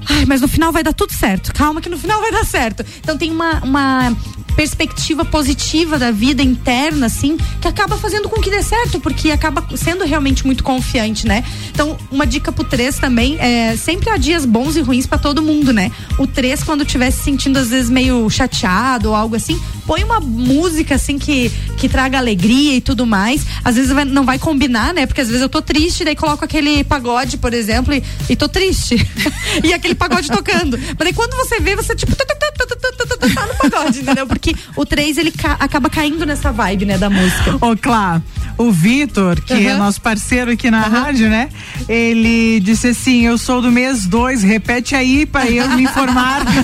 [0.10, 1.53] Ai, mas no final vai dar tudo certo.
[1.53, 2.86] Calma que no final vai dar certo.
[2.99, 4.16] Então tem uma, uma
[4.56, 9.66] perspectiva positiva da vida interna, assim, que acaba fazendo com que dê certo, porque acaba
[9.76, 11.43] sendo realmente muito confiante, né?
[11.72, 15.41] Então, uma dica pro 3 também é sempre há dias bons e ruins para todo
[15.41, 15.91] mundo, né?
[16.18, 20.22] O 3, quando estiver se sentindo às vezes meio chateado ou algo assim, põe uma
[20.22, 23.45] música assim que, que traga alegria e tudo mais.
[23.64, 25.06] Às vezes vai- não vai combinar, né?
[25.06, 28.47] Porque às vezes eu tô triste, daí coloco aquele pagode, por exemplo, e, e tô
[28.47, 28.95] triste.
[29.64, 30.78] e aquele de pagode tocando.
[30.78, 32.14] Mas daí quando você vê, você tipo.
[32.16, 34.28] Tá, no pagode, entendeu?
[34.28, 37.56] Porque o 3 ele ca acaba caindo nessa vibe, né, da música.
[37.56, 38.22] Ô, oh, claro
[38.58, 39.78] o Vitor, que é Aham.
[39.78, 41.49] nosso parceiro aqui na rádio, né?
[41.88, 46.45] Ele disse assim: Eu sou do mês 2, repete aí pra eu me informar.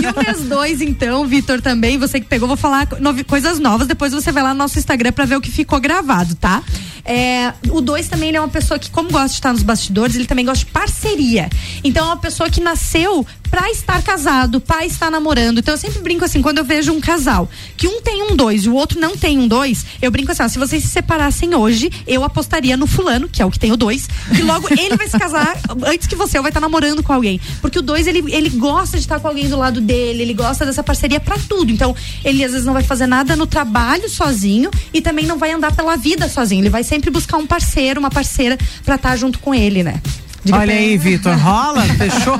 [0.00, 2.86] E o mês 2, então, Vitor, também, você que pegou, vou falar
[3.26, 6.34] coisas novas, depois você vai lá no nosso Instagram pra ver o que ficou gravado,
[6.34, 6.62] tá?
[7.04, 10.14] É, o 2 também ele é uma pessoa que, como gosta de estar nos bastidores,
[10.14, 11.48] ele também gosta de parceria.
[11.82, 15.58] Então é uma pessoa que nasceu pra estar casado, pra estar namorando.
[15.58, 18.64] Então eu sempre brinco assim, quando eu vejo um casal que um tem um dois
[18.64, 20.90] e o outro não tem um dois, eu brinco assim, ó, se vocês se
[21.28, 24.68] separassem hoje, eu apostaria no fulano, que é o que tem o dois, que logo
[24.70, 25.56] ele vai se casar
[25.86, 27.40] antes que você, ou vai estar namorando com alguém.
[27.60, 30.64] Porque o dois, ele, ele gosta de estar com alguém do lado dele, ele gosta
[30.64, 31.70] dessa parceria pra tudo.
[31.70, 35.52] Então, ele às vezes não vai fazer nada no trabalho sozinho e também não vai
[35.52, 36.62] andar pela vida sozinho.
[36.62, 40.00] Ele vai sempre buscar um parceiro, uma parceira pra estar junto com ele, né?
[40.48, 40.96] Diga Olha aí.
[40.96, 41.82] Vitor, rola?
[41.82, 42.38] Fechou?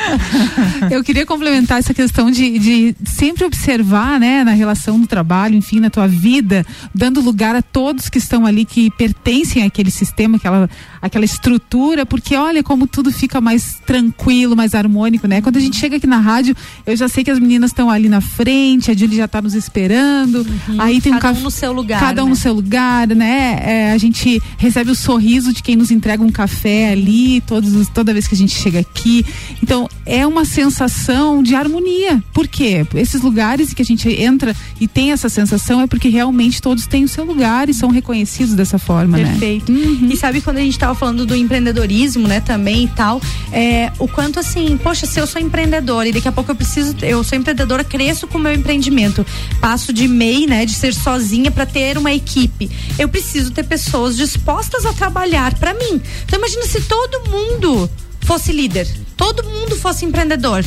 [0.90, 5.80] Eu queria complementar essa questão de, de sempre observar, né, na relação do trabalho, enfim,
[5.80, 6.64] na tua vida,
[6.94, 10.68] dando lugar a todos que estão ali, que pertencem àquele sistema, aquela,
[11.02, 15.40] aquela estrutura, porque olha como tudo fica mais tranquilo, mais harmônico, né?
[15.40, 16.54] Quando a gente chega aqui na rádio,
[16.86, 19.54] eu já sei que as meninas estão ali na frente, a Julie já está nos
[19.54, 20.46] esperando,
[20.78, 21.20] aí tem um Uhum.
[21.20, 22.30] Cada um café- no seu lugar, Cada um né?
[22.30, 23.60] no seu lugar, né?
[23.62, 27.88] É, a gente recebe o sorriso de quem nos entrega um café ali, todos, os-
[27.88, 29.24] toda vez que a gente chega aqui.
[29.62, 32.22] Então, é uma sensação de harmonia.
[32.32, 32.86] Por quê?
[32.94, 37.04] Esses lugares que a gente entra e tem essa sensação é porque realmente todos têm
[37.04, 39.24] o seu lugar e são reconhecidos dessa forma, né?
[39.30, 39.72] Perfeito.
[39.72, 43.20] E sabe quando a gente falando do empreendedorismo, né, também e tal,
[43.52, 46.94] é, o quanto assim, poxa, se eu sou empreendedora e daqui a pouco eu preciso,
[47.02, 49.24] eu sou empreendedora, cresço com o meu empreendimento,
[49.60, 52.70] passo de MEI, né, de ser sozinha para ter uma equipe.
[52.98, 56.00] Eu preciso ter pessoas dispostas a trabalhar para mim.
[56.24, 57.90] Então imagina se todo mundo
[58.22, 60.64] fosse líder, todo mundo fosse empreendedor.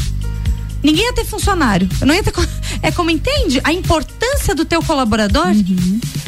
[0.83, 1.87] Ninguém ia ter funcionário.
[2.01, 2.33] Eu não ia ter.
[2.81, 5.47] É como entende a importância do teu colaborador?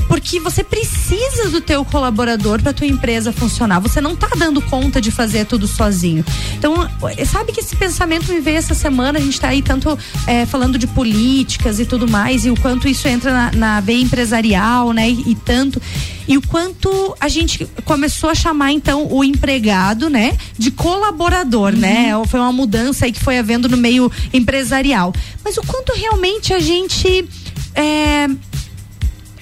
[0.07, 3.79] Porque você precisa do teu colaborador para tua empresa funcionar.
[3.79, 6.23] Você não tá dando conta de fazer tudo sozinho.
[6.57, 6.87] Então,
[7.25, 9.17] sabe que esse pensamento me veio essa semana.
[9.17, 12.87] A gente tá aí tanto eh, falando de políticas e tudo mais, e o quanto
[12.87, 15.09] isso entra na, na veia empresarial, né?
[15.09, 15.81] E, e tanto.
[16.27, 20.37] E o quanto a gente começou a chamar, então, o empregado, né?
[20.57, 22.11] De colaborador, né?
[22.27, 25.13] Foi uma mudança aí que foi havendo no meio empresarial.
[25.43, 27.27] Mas o quanto realmente a gente.
[27.75, 28.27] é,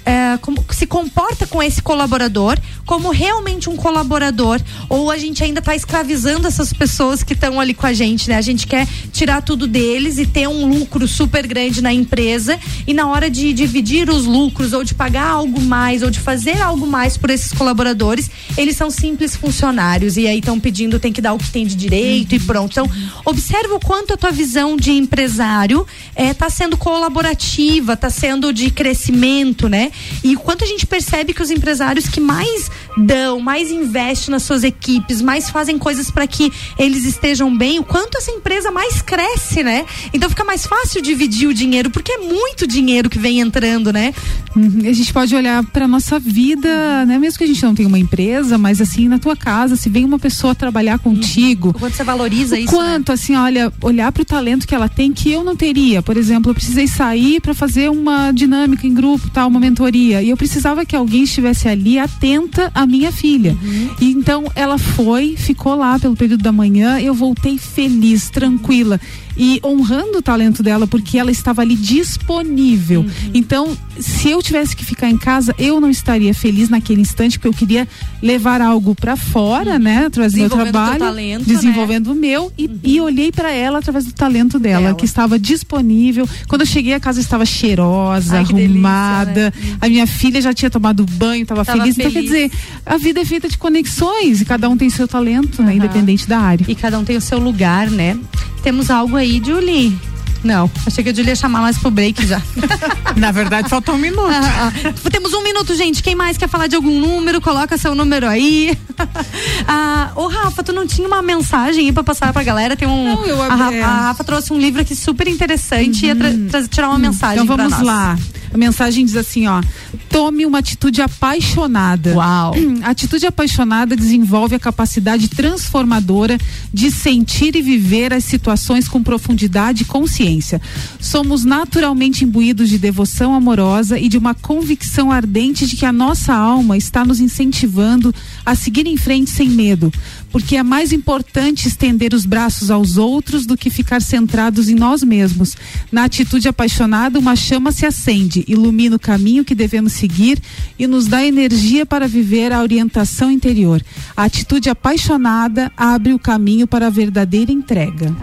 [0.06, 5.60] é, como- se comporta com esse colaborador como realmente um colaborador ou a gente ainda
[5.60, 8.36] está escravizando essas pessoas que estão ali com a gente, né?
[8.36, 12.94] A gente quer tirar tudo deles e ter um lucro super grande na empresa e
[12.94, 16.86] na hora de dividir os lucros ou de pagar algo mais ou de fazer algo
[16.86, 21.32] mais por esses colaboradores, eles são simples funcionários e aí estão pedindo tem que dar
[21.34, 22.72] o que tem de direito e pronto.
[22.72, 22.90] Então,
[23.24, 25.88] observa o quanto a tua visão de empresário
[26.18, 29.92] está sendo colaborativa, está sendo de crescimento, né?
[30.24, 34.44] E o quanto a gente percebe que os empresários que mais dão, mais investem nas
[34.44, 39.02] suas equipes, mais fazem coisas para que eles estejam bem, o quanto essa empresa mais
[39.02, 39.86] cresce, né?
[40.14, 44.14] Então fica mais fácil dividir o dinheiro, porque é muito dinheiro que vem entrando, né?
[44.56, 44.82] Uhum.
[44.86, 47.18] A gente pode olhar para nossa vida, né?
[47.18, 50.06] Mesmo que a gente não tenha uma empresa, mas assim, na tua casa, se vem
[50.06, 51.70] uma pessoa trabalhar contigo.
[51.70, 52.78] O quanto você valoriza isso, né?
[52.78, 56.02] quanto, assim, olha, olhar para o talento que ela tem que eu não teria.
[56.02, 59.83] Por exemplo, eu precisei sair para fazer uma dinâmica em grupo, tal, uma mentoria.
[60.22, 63.58] E eu precisava que alguém estivesse ali atenta à minha filha.
[64.00, 69.00] E então ela foi, ficou lá pelo período da manhã, eu voltei feliz, tranquila.
[69.36, 73.04] E honrando o talento dela, porque ela estava ali disponível.
[73.34, 77.48] Então, se eu tivesse que ficar em casa, eu não estaria feliz naquele instante, porque
[77.48, 77.88] eu queria
[78.22, 80.06] levar algo para fora, né?
[80.06, 81.46] Através do meu trabalho, talento, né?
[81.46, 86.30] desenvolvendo o meu e, e olhei para ela através do talento dela, que estava disponível.
[86.48, 89.54] Quando eu cheguei a casa estava cheirosa, Ai, que delícia, arrumada.
[89.82, 91.98] A minha filha já tinha tomado banho, estava Tava feliz.
[91.98, 92.32] Então quer feliz.
[92.32, 92.52] dizer,
[92.86, 95.78] a vida é feita de conexões e cada um tem seu talento, né, Aham.
[95.78, 96.66] independente da área.
[96.68, 98.18] E cada um tem o seu lugar, né?
[98.62, 99.98] Temos algo aí, Julie.
[100.44, 102.42] Não, achei que a Julia ia chamar mais pro break já.
[103.16, 104.28] Na verdade, faltou um minuto.
[104.30, 105.10] Ah, ah.
[105.10, 106.04] Temos um minuto, gente.
[106.04, 107.40] Quem mais quer falar de algum número?
[107.40, 108.78] Coloca seu número aí.
[109.68, 112.76] ah, ô, Rafa, tu não tinha uma mensagem aí pra passar pra galera?
[112.76, 113.16] Tem um.
[113.16, 116.16] Não, eu a, Rafa, abri- a Rafa trouxe um livro aqui super interessante e ia
[116.16, 117.44] tra- tra- tirar uma mensagem.
[117.44, 118.18] Então vamos lá.
[118.54, 119.62] A mensagem diz assim, ó:
[120.10, 122.14] tome uma atitude apaixonada.
[122.14, 122.54] Uau.
[122.84, 126.38] A atitude apaixonada desenvolve a capacidade transformadora
[126.72, 130.62] de sentir e viver as situações com profundidade e consciência.
[131.00, 136.34] Somos naturalmente imbuídos de devoção amorosa e de uma convicção ardente de que a nossa
[136.34, 138.14] alma está nos incentivando
[138.46, 139.92] a seguir em frente sem medo,
[140.34, 145.04] porque é mais importante estender os braços aos outros do que ficar centrados em nós
[145.04, 145.56] mesmos.
[145.92, 150.42] Na atitude apaixonada, uma chama se acende, ilumina o caminho que devemos seguir
[150.78, 153.80] e nos dá energia para viver a orientação interior.
[154.18, 158.16] A atitude apaixonada abre o caminho para a verdadeira entrega.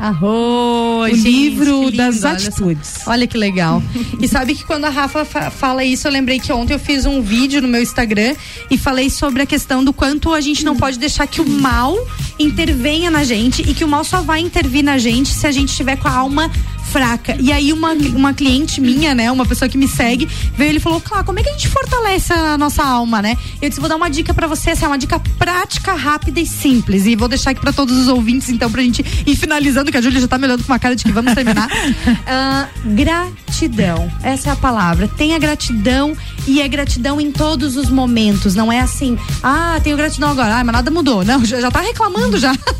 [1.02, 2.48] O livro lindo, das olha só.
[2.48, 2.94] atitudes.
[3.06, 3.82] Olha que legal.
[4.20, 7.06] e sabe que quando a Rafa fa- fala isso, eu lembrei que ontem eu fiz
[7.06, 8.34] um vídeo no meu Instagram
[8.70, 11.96] e falei sobre a questão do quanto a gente não pode deixar que o mal
[12.38, 15.68] intervenha na gente e que o mal só vai intervir na gente se a gente
[15.70, 16.50] estiver com a alma
[16.90, 17.36] fraca.
[17.38, 21.00] E aí uma, uma cliente minha, né, uma pessoa que me segue, veio e falou,
[21.00, 23.36] claro, como é que a gente fortalece a nossa alma, né?
[23.60, 26.46] Eu disse, vou dar uma dica pra você, essa é uma dica prática, rápida e
[26.46, 27.06] simples.
[27.06, 30.00] E vou deixar aqui pra todos os ouvintes, então, pra gente ir finalizando, que a
[30.00, 31.68] Júlia já tá me olhando com uma cara de que vamos terminar.
[32.26, 34.10] Ah, gratidão.
[34.22, 35.08] Essa é a palavra.
[35.08, 36.16] Tenha gratidão
[36.46, 38.54] e é gratidão em todos os momentos.
[38.54, 41.24] Não é assim, ah, tenho gratidão agora, ah, mas nada mudou.
[41.24, 42.52] Não, já, já tá reclamando já.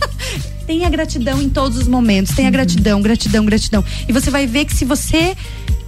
[0.70, 2.32] Tenha gratidão em todos os momentos.
[2.32, 3.84] Tenha gratidão, gratidão, gratidão.
[4.08, 5.36] E você vai ver que se você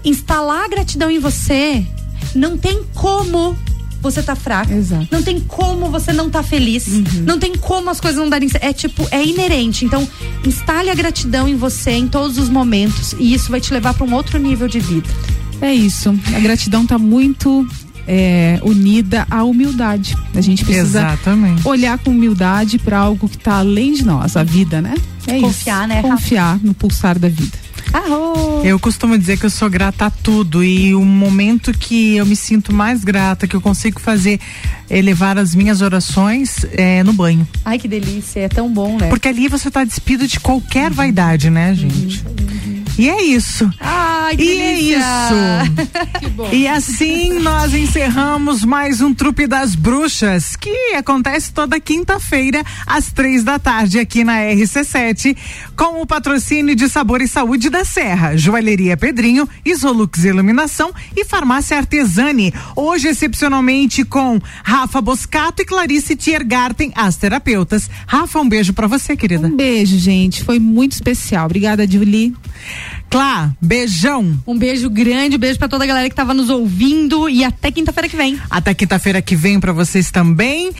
[0.04, 1.86] instalar a gratidão em você,
[2.34, 3.56] não tem como
[4.00, 4.72] você tá fraco.
[5.08, 6.88] Não tem como você não tá feliz.
[7.24, 8.64] Não tem como as coisas não darem certo.
[8.64, 9.84] É tipo, é inerente.
[9.84, 10.06] Então,
[10.44, 13.14] instale a gratidão em você em todos os momentos.
[13.20, 15.08] E isso vai te levar para um outro nível de vida.
[15.60, 16.12] É isso.
[16.34, 17.64] A gratidão está muito
[18.06, 20.16] é, unida à humildade.
[20.34, 21.66] A gente precisa Exatamente.
[21.66, 24.94] olhar com humildade para algo que está além de nós, a vida, né?
[25.26, 25.88] É Confiar, isso.
[25.88, 26.02] né?
[26.02, 27.62] Confiar no pulsar da vida.
[27.92, 28.62] Arro!
[28.64, 32.34] Eu costumo dizer que eu sou grata a tudo e o momento que eu me
[32.34, 34.40] sinto mais grata, que eu consigo fazer
[34.88, 37.46] elevar as minhas orações é no banho.
[37.64, 38.40] Ai, que delícia.
[38.40, 39.08] É tão bom, né?
[39.08, 42.24] Porque ali você tá despido de qualquer vaidade, né, gente?
[42.98, 43.68] E é isso.
[43.80, 44.98] Ai, que e é delícia.
[44.98, 46.12] isso.
[46.52, 53.42] E assim nós encerramos mais um Trupe das Bruxas, que acontece toda quinta-feira, às três
[53.42, 55.36] da tarde, aqui na RC7,
[55.76, 61.76] com o patrocínio de Sabor e Saúde da Serra, Joalheria Pedrinho, Isolux Iluminação e Farmácia
[61.76, 62.52] Artesani.
[62.76, 67.88] Hoje, excepcionalmente, com Rafa Boscato e Clarice Tiergarten, as terapeutas.
[68.06, 69.46] Rafa, um beijo pra você, querida.
[69.48, 70.44] Um beijo, gente.
[70.44, 71.46] Foi muito especial.
[71.46, 72.34] Obrigada, Julie.
[73.12, 74.38] Clá, beijão.
[74.46, 77.70] Um beijo grande, um beijo pra toda a galera que tava nos ouvindo e até
[77.70, 78.40] quinta-feira que vem.
[78.48, 80.72] Até quinta-feira que vem pra vocês também.